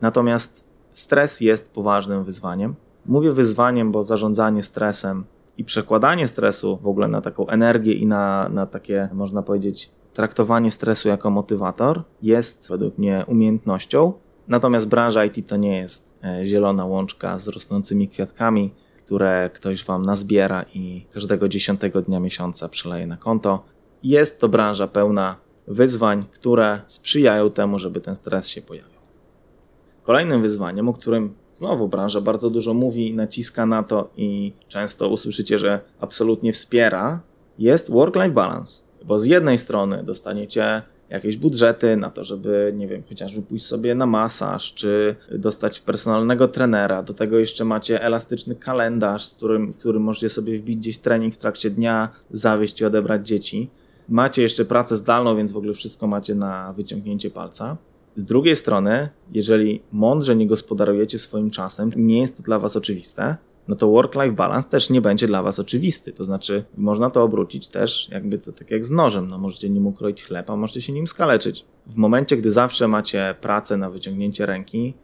Natomiast 0.00 0.64
stres 0.92 1.40
jest 1.40 1.72
poważnym 1.72 2.24
wyzwaniem. 2.24 2.74
Mówię 3.06 3.32
wyzwaniem, 3.32 3.92
bo 3.92 4.02
zarządzanie 4.02 4.62
stresem 4.62 5.24
i 5.58 5.64
przekładanie 5.64 6.26
stresu 6.26 6.78
w 6.82 6.86
ogóle 6.86 7.08
na 7.08 7.20
taką 7.20 7.48
energię 7.48 7.92
i 7.92 8.06
na, 8.06 8.48
na 8.48 8.66
takie, 8.66 9.08
można 9.12 9.42
powiedzieć, 9.42 9.90
traktowanie 10.18 10.70
stresu 10.70 11.08
jako 11.08 11.30
motywator 11.30 12.02
jest 12.22 12.68
według 12.68 12.98
mnie 12.98 13.24
umiejętnością. 13.26 14.12
Natomiast 14.48 14.88
branża 14.88 15.24
IT 15.24 15.48
to 15.48 15.56
nie 15.56 15.76
jest 15.76 16.14
e, 16.24 16.46
zielona 16.46 16.86
łączka 16.86 17.38
z 17.38 17.48
rosnącymi 17.48 18.08
kwiatkami, 18.08 18.74
które 18.98 19.50
ktoś 19.54 19.84
wam 19.84 20.06
nazbiera 20.06 20.64
i 20.74 21.06
każdego 21.10 21.48
dziesiątego 21.48 22.02
dnia 22.02 22.20
miesiąca 22.20 22.68
przeleje 22.68 23.06
na 23.06 23.16
konto. 23.16 23.64
Jest 24.02 24.40
to 24.40 24.48
branża 24.48 24.86
pełna 24.86 25.36
wyzwań, 25.68 26.26
które 26.30 26.80
sprzyjają 26.86 27.50
temu, 27.50 27.78
żeby 27.78 28.00
ten 28.00 28.16
stres 28.16 28.48
się 28.48 28.62
pojawiał. 28.62 29.00
Kolejnym 30.02 30.42
wyzwaniem, 30.42 30.88
o 30.88 30.92
którym 30.92 31.34
znowu 31.52 31.88
branża 31.88 32.20
bardzo 32.20 32.50
dużo 32.50 32.74
mówi, 32.74 33.14
naciska 33.14 33.66
na 33.66 33.82
to 33.82 34.10
i 34.16 34.52
często 34.68 35.08
usłyszycie, 35.08 35.58
że 35.58 35.80
absolutnie 36.00 36.52
wspiera, 36.52 37.20
jest 37.58 37.90
work-life 37.90 38.30
balance. 38.30 38.87
Bo 39.04 39.18
z 39.18 39.26
jednej 39.26 39.58
strony 39.58 40.04
dostaniecie 40.04 40.82
jakieś 41.10 41.36
budżety 41.36 41.96
na 41.96 42.10
to, 42.10 42.24
żeby, 42.24 42.72
nie 42.76 42.88
wiem, 42.88 43.02
chociażby 43.08 43.42
pójść 43.42 43.66
sobie 43.66 43.94
na 43.94 44.06
masaż, 44.06 44.74
czy 44.74 45.16
dostać 45.32 45.80
personalnego 45.80 46.48
trenera. 46.48 47.02
Do 47.02 47.14
tego 47.14 47.38
jeszcze 47.38 47.64
macie 47.64 48.02
elastyczny 48.02 48.54
kalendarz, 48.54 49.24
z 49.24 49.34
którym, 49.34 49.72
w 49.72 49.76
którym 49.76 50.02
możecie 50.02 50.28
sobie 50.28 50.58
wbić 50.58 50.78
gdzieś 50.78 50.98
trening 50.98 51.34
w 51.34 51.38
trakcie 51.38 51.70
dnia, 51.70 52.08
zawieźć 52.30 52.80
i 52.80 52.84
odebrać 52.84 53.28
dzieci. 53.28 53.70
Macie 54.08 54.42
jeszcze 54.42 54.64
pracę 54.64 54.96
zdalną, 54.96 55.36
więc 55.36 55.52
w 55.52 55.56
ogóle 55.56 55.74
wszystko 55.74 56.06
macie 56.06 56.34
na 56.34 56.72
wyciągnięcie 56.72 57.30
palca. 57.30 57.76
Z 58.14 58.24
drugiej 58.24 58.56
strony, 58.56 59.08
jeżeli 59.32 59.82
mądrze 59.92 60.36
nie 60.36 60.46
gospodarujecie 60.46 61.18
swoim 61.18 61.50
czasem, 61.50 61.90
nie 61.96 62.20
jest 62.20 62.36
to 62.36 62.42
dla 62.42 62.58
Was 62.58 62.76
oczywiste, 62.76 63.36
no 63.68 63.76
to 63.76 63.88
work-life 63.88 64.32
balance 64.32 64.68
też 64.68 64.90
nie 64.90 65.00
będzie 65.00 65.26
dla 65.26 65.42
Was 65.42 65.58
oczywisty. 65.58 66.12
To 66.12 66.24
znaczy, 66.24 66.64
można 66.76 67.10
to 67.10 67.22
obrócić 67.22 67.68
też 67.68 68.08
jakby 68.10 68.38
to 68.38 68.52
tak 68.52 68.70
jak 68.70 68.84
z 68.84 68.90
nożem. 68.90 69.28
No 69.28 69.38
możecie 69.38 69.70
nim 69.70 69.86
ukroić 69.86 70.24
chleb, 70.24 70.50
a 70.50 70.56
możecie 70.56 70.80
się 70.80 70.92
nim 70.92 71.06
skaleczyć. 71.06 71.64
W 71.86 71.96
momencie, 71.96 72.36
gdy 72.36 72.50
zawsze 72.50 72.88
macie 72.88 73.34
pracę 73.40 73.76
na 73.76 73.90
wyciągnięcie 73.90 74.46
ręki, 74.46 74.94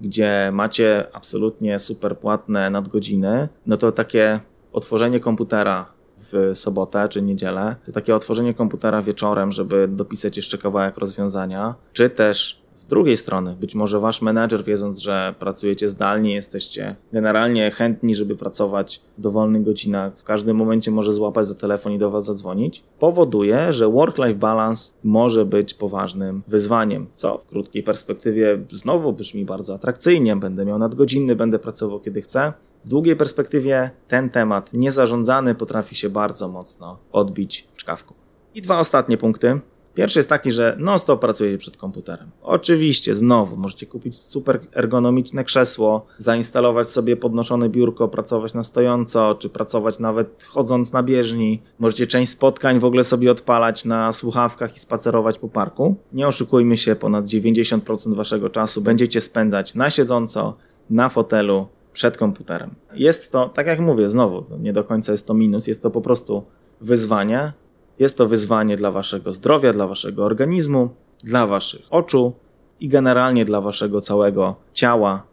gdzie 0.00 0.50
macie 0.52 1.06
absolutnie 1.12 1.78
super 1.78 2.18
płatne 2.18 2.70
nadgodziny, 2.70 3.48
no 3.66 3.76
to 3.76 3.92
takie 3.92 4.40
otworzenie 4.72 5.20
komputera 5.20 5.93
w 6.18 6.50
sobotę 6.54 7.08
czy 7.08 7.22
niedzielę, 7.22 7.76
to 7.86 7.92
takie 7.92 8.16
otworzenie 8.16 8.54
komputera 8.54 9.02
wieczorem, 9.02 9.52
żeby 9.52 9.88
dopisać 9.88 10.36
jeszcze 10.36 10.58
kawałek 10.58 10.98
rozwiązania, 10.98 11.74
czy 11.92 12.10
też 12.10 12.64
z 12.76 12.86
drugiej 12.88 13.16
strony, 13.16 13.56
być 13.60 13.74
może 13.74 14.00
wasz 14.00 14.22
menedżer, 14.22 14.64
wiedząc, 14.64 14.98
że 14.98 15.34
pracujecie 15.38 15.88
zdalnie, 15.88 16.34
jesteście 16.34 16.96
generalnie 17.12 17.70
chętni, 17.70 18.14
żeby 18.14 18.36
pracować 18.36 19.00
w 19.18 19.20
dowolnych 19.20 19.64
godzinach, 19.64 20.18
w 20.18 20.24
każdym 20.24 20.56
momencie 20.56 20.90
może 20.90 21.12
złapać 21.12 21.46
za 21.46 21.54
telefon 21.54 21.92
i 21.92 21.98
do 21.98 22.10
was 22.10 22.24
zadzwonić, 22.24 22.84
powoduje, 22.98 23.72
że 23.72 23.88
work-life 23.88 24.34
balance 24.34 24.92
może 25.04 25.44
być 25.44 25.74
poważnym 25.74 26.42
wyzwaniem, 26.48 27.06
co 27.14 27.38
w 27.38 27.46
krótkiej 27.46 27.82
perspektywie 27.82 28.64
znowu 28.72 29.12
brzmi 29.12 29.44
bardzo 29.44 29.74
atrakcyjnie. 29.74 30.36
Będę 30.36 30.64
miał 30.64 30.78
nadgodziny, 30.78 31.36
będę 31.36 31.58
pracował 31.58 32.00
kiedy 32.00 32.22
chcę. 32.22 32.52
W 32.84 32.88
długiej 32.88 33.16
perspektywie 33.16 33.90
ten 34.08 34.30
temat 34.30 34.72
niezarządzany 34.72 35.54
potrafi 35.54 35.94
się 35.94 36.10
bardzo 36.10 36.48
mocno 36.48 36.98
odbić 37.12 37.68
czkawką. 37.76 38.14
I 38.54 38.62
dwa 38.62 38.80
ostatnie 38.80 39.16
punkty. 39.16 39.60
Pierwszy 39.94 40.18
jest 40.18 40.28
taki, 40.28 40.50
że 40.50 40.76
non-stop 40.78 41.20
pracujecie 41.20 41.58
przed 41.58 41.76
komputerem. 41.76 42.30
Oczywiście, 42.42 43.14
znowu, 43.14 43.56
możecie 43.56 43.86
kupić 43.86 44.18
super 44.18 44.60
ergonomiczne 44.72 45.44
krzesło, 45.44 46.06
zainstalować 46.18 46.88
sobie 46.88 47.16
podnoszone 47.16 47.68
biurko, 47.68 48.08
pracować 48.08 48.54
na 48.54 48.64
stojąco, 48.64 49.34
czy 49.34 49.48
pracować 49.48 49.98
nawet 49.98 50.44
chodząc 50.44 50.92
na 50.92 51.02
bieżni. 51.02 51.62
Możecie 51.78 52.06
część 52.06 52.32
spotkań 52.32 52.80
w 52.80 52.84
ogóle 52.84 53.04
sobie 53.04 53.30
odpalać 53.30 53.84
na 53.84 54.12
słuchawkach 54.12 54.76
i 54.76 54.78
spacerować 54.78 55.38
po 55.38 55.48
parku. 55.48 55.96
Nie 56.12 56.28
oszukujmy 56.28 56.76
się, 56.76 56.96
ponad 56.96 57.24
90% 57.24 58.14
waszego 58.14 58.50
czasu 58.50 58.82
będziecie 58.82 59.20
spędzać 59.20 59.74
na 59.74 59.90
siedząco, 59.90 60.56
na 60.90 61.08
fotelu, 61.08 61.66
przed 61.94 62.16
komputerem. 62.16 62.74
Jest 62.94 63.32
to, 63.32 63.48
tak 63.48 63.66
jak 63.66 63.80
mówię, 63.80 64.08
znowu, 64.08 64.44
nie 64.58 64.72
do 64.72 64.84
końca 64.84 65.12
jest 65.12 65.26
to 65.26 65.34
minus, 65.34 65.66
jest 65.66 65.82
to 65.82 65.90
po 65.90 66.00
prostu 66.00 66.44
wyzwanie, 66.80 67.52
jest 67.98 68.18
to 68.18 68.28
wyzwanie 68.28 68.76
dla 68.76 68.90
waszego 68.90 69.32
zdrowia, 69.32 69.72
dla 69.72 69.86
waszego 69.86 70.24
organizmu, 70.24 70.90
dla 71.24 71.46
waszych 71.46 71.86
oczu 71.90 72.32
i 72.80 72.88
generalnie 72.88 73.44
dla 73.44 73.60
waszego 73.60 74.00
całego 74.00 74.56
ciała. 74.72 75.26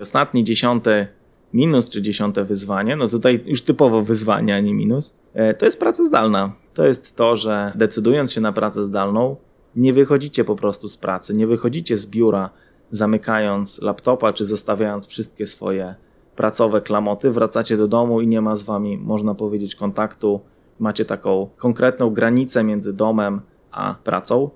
Ostatni 0.00 0.44
dziesiąty 0.44 1.06
minus 1.52 1.90
czy 1.90 2.02
dziesiąte 2.02 2.44
wyzwanie, 2.44 2.96
no 2.96 3.08
tutaj 3.08 3.42
już 3.46 3.62
typowo 3.62 4.02
wyzwanie, 4.02 4.54
a 4.54 4.60
nie 4.60 4.74
minus, 4.74 5.14
e, 5.34 5.54
to 5.54 5.64
jest 5.64 5.80
praca 5.80 6.04
zdalna. 6.04 6.52
To 6.74 6.86
jest 6.86 7.16
to, 7.16 7.36
że 7.36 7.72
decydując 7.74 8.32
się 8.32 8.40
na 8.40 8.52
pracę 8.52 8.84
zdalną, 8.84 9.36
nie 9.76 9.92
wychodzicie 9.92 10.44
po 10.44 10.56
prostu 10.56 10.88
z 10.88 10.96
pracy, 10.96 11.34
nie 11.34 11.46
wychodzicie 11.46 11.96
z 11.96 12.06
biura, 12.06 12.50
zamykając 12.90 13.82
laptopa 13.82 14.32
czy 14.32 14.44
zostawiając 14.44 15.06
wszystkie 15.06 15.46
swoje 15.46 15.94
pracowe 16.36 16.80
klamoty, 16.80 17.30
wracacie 17.30 17.76
do 17.76 17.88
domu 17.88 18.20
i 18.20 18.26
nie 18.26 18.40
ma 18.40 18.56
z 18.56 18.62
wami, 18.62 18.98
można 18.98 19.34
powiedzieć, 19.34 19.74
kontaktu 19.74 20.40
macie 20.78 21.04
taką 21.04 21.48
konkretną 21.56 22.10
granicę 22.10 22.64
między 22.64 22.92
domem 22.92 23.40
a 23.70 23.94
pracą. 24.04 24.50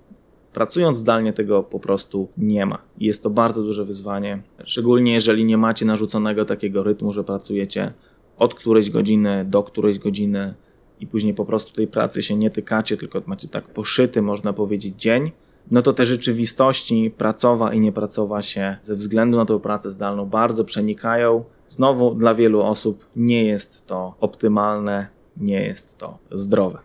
Pracując 0.53 0.97
zdalnie 0.97 1.33
tego 1.33 1.63
po 1.63 1.81
prostu 1.81 2.29
nie 2.39 2.67
ma. 2.67 2.79
Jest 2.99 3.23
to 3.23 3.31
bardzo 3.31 3.63
duże 3.63 3.85
wyzwanie, 3.85 4.43
szczególnie 4.65 5.13
jeżeli 5.13 5.45
nie 5.45 5.59
macie 5.59 5.87
narzuconego 5.87 6.45
takiego 6.45 6.83
rytmu, 6.83 7.13
że 7.13 7.25
pracujecie 7.25 7.93
od 8.39 8.55
którejś 8.55 8.91
godziny 8.91 9.45
do 9.49 9.63
którejś 9.63 9.99
godziny 9.99 10.55
i 11.01 11.07
później 11.07 11.35
po 11.35 11.45
prostu 11.45 11.73
tej 11.73 11.87
pracy 11.87 12.23
się 12.23 12.37
nie 12.37 12.51
tykacie, 12.51 12.97
tylko 12.97 13.23
macie 13.27 13.49
tak 13.49 13.69
poszyty, 13.69 14.23
można 14.23 14.53
powiedzieć, 14.53 14.95
dzień, 14.97 15.31
no 15.71 15.83
to 15.83 15.93
te 15.93 16.07
rzeczywistości 16.07 17.15
pracowa 17.19 17.73
i 17.73 17.81
niepracowa 17.81 18.43
się 18.43 18.77
ze 18.83 18.95
względu 18.95 19.37
na 19.37 19.45
tę 19.45 19.61
pracę 19.61 19.91
zdalną 19.91 20.27
bardzo 20.27 20.65
przenikają. 20.65 21.45
Znowu 21.67 22.15
dla 22.15 22.35
wielu 22.35 22.63
osób 22.63 23.07
nie 23.17 23.45
jest 23.45 23.87
to 23.87 24.15
optymalne, 24.21 25.07
nie 25.37 25.63
jest 25.63 25.99
to 25.99 26.19
zdrowe. 26.31 26.79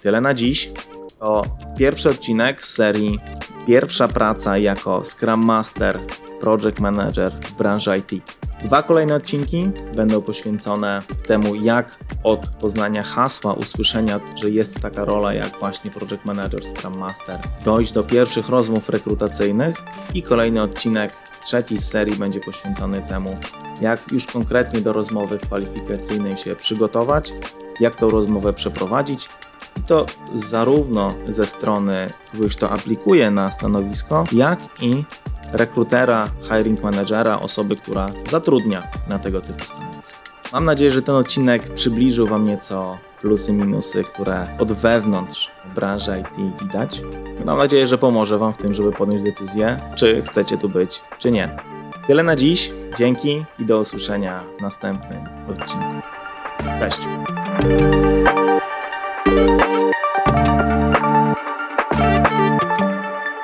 Tyle 0.00 0.20
na 0.20 0.34
dziś. 0.34 0.72
To 1.22 1.42
pierwszy 1.78 2.10
odcinek 2.10 2.62
z 2.62 2.74
serii 2.74 3.18
Pierwsza 3.66 4.08
praca 4.08 4.58
jako 4.58 5.04
Scrum 5.04 5.44
Master, 5.44 6.00
Project 6.40 6.80
Manager 6.80 7.32
w 7.32 7.52
branży 7.52 7.98
IT. 7.98 8.24
Dwa 8.64 8.82
kolejne 8.82 9.14
odcinki 9.14 9.70
będą 9.94 10.22
poświęcone 10.22 11.02
temu, 11.26 11.54
jak 11.54 11.98
od 12.22 12.48
poznania 12.48 13.02
hasła, 13.02 13.52
usłyszenia, 13.52 14.20
że 14.34 14.50
jest 14.50 14.80
taka 14.80 15.04
rola 15.04 15.34
jak 15.34 15.58
właśnie 15.60 15.90
Project 15.90 16.24
Manager, 16.24 16.64
Scrum 16.64 16.98
Master, 16.98 17.38
dojść 17.64 17.92
do 17.92 18.04
pierwszych 18.04 18.48
rozmów 18.48 18.88
rekrutacyjnych 18.88 19.76
i 20.14 20.22
kolejny 20.22 20.62
odcinek, 20.62 21.12
trzeci 21.42 21.78
z 21.78 21.88
serii 21.88 22.16
będzie 22.16 22.40
poświęcony 22.40 23.02
temu, 23.02 23.36
jak 23.80 24.12
już 24.12 24.26
konkretnie 24.26 24.80
do 24.80 24.92
rozmowy 24.92 25.38
kwalifikacyjnej 25.38 26.36
się 26.36 26.56
przygotować, 26.56 27.32
jak 27.80 27.96
tą 27.96 28.08
rozmowę 28.08 28.52
przeprowadzić 28.52 29.28
i 29.76 29.80
to 29.80 30.06
zarówno 30.34 31.14
ze 31.28 31.46
strony 31.46 32.06
kto 32.50 32.70
aplikuje 32.70 33.30
na 33.30 33.50
stanowisko, 33.50 34.24
jak 34.32 34.60
i 34.80 35.04
rekrutera, 35.52 36.28
hiring 36.42 36.82
managera, 36.82 37.40
osoby, 37.40 37.76
która 37.76 38.08
zatrudnia 38.26 38.88
na 39.08 39.18
tego 39.18 39.40
typu 39.40 39.64
stanowisko. 39.64 40.18
Mam 40.52 40.64
nadzieję, 40.64 40.90
że 40.90 41.02
ten 41.02 41.14
odcinek 41.14 41.74
przybliżył 41.74 42.26
Wam 42.26 42.46
nieco 42.46 42.98
plusy, 43.20 43.52
minusy, 43.52 44.04
które 44.04 44.56
od 44.58 44.72
wewnątrz 44.72 45.50
branży 45.74 46.20
IT 46.20 46.60
widać. 46.62 47.02
Mam 47.44 47.58
nadzieję, 47.58 47.86
że 47.86 47.98
pomoże 47.98 48.38
Wam 48.38 48.52
w 48.52 48.58
tym, 48.58 48.74
żeby 48.74 48.92
podjąć 48.92 49.22
decyzję, 49.22 49.80
czy 49.94 50.22
chcecie 50.22 50.58
tu 50.58 50.68
być, 50.68 51.02
czy 51.18 51.30
nie. 51.30 51.56
Tyle 52.06 52.22
na 52.22 52.36
dziś. 52.36 52.72
Dzięki 52.98 53.44
i 53.58 53.64
do 53.64 53.78
usłyszenia 53.80 54.44
w 54.58 54.60
następnym 54.60 55.24
odcinku. 55.50 56.02
Cześć. 56.80 57.00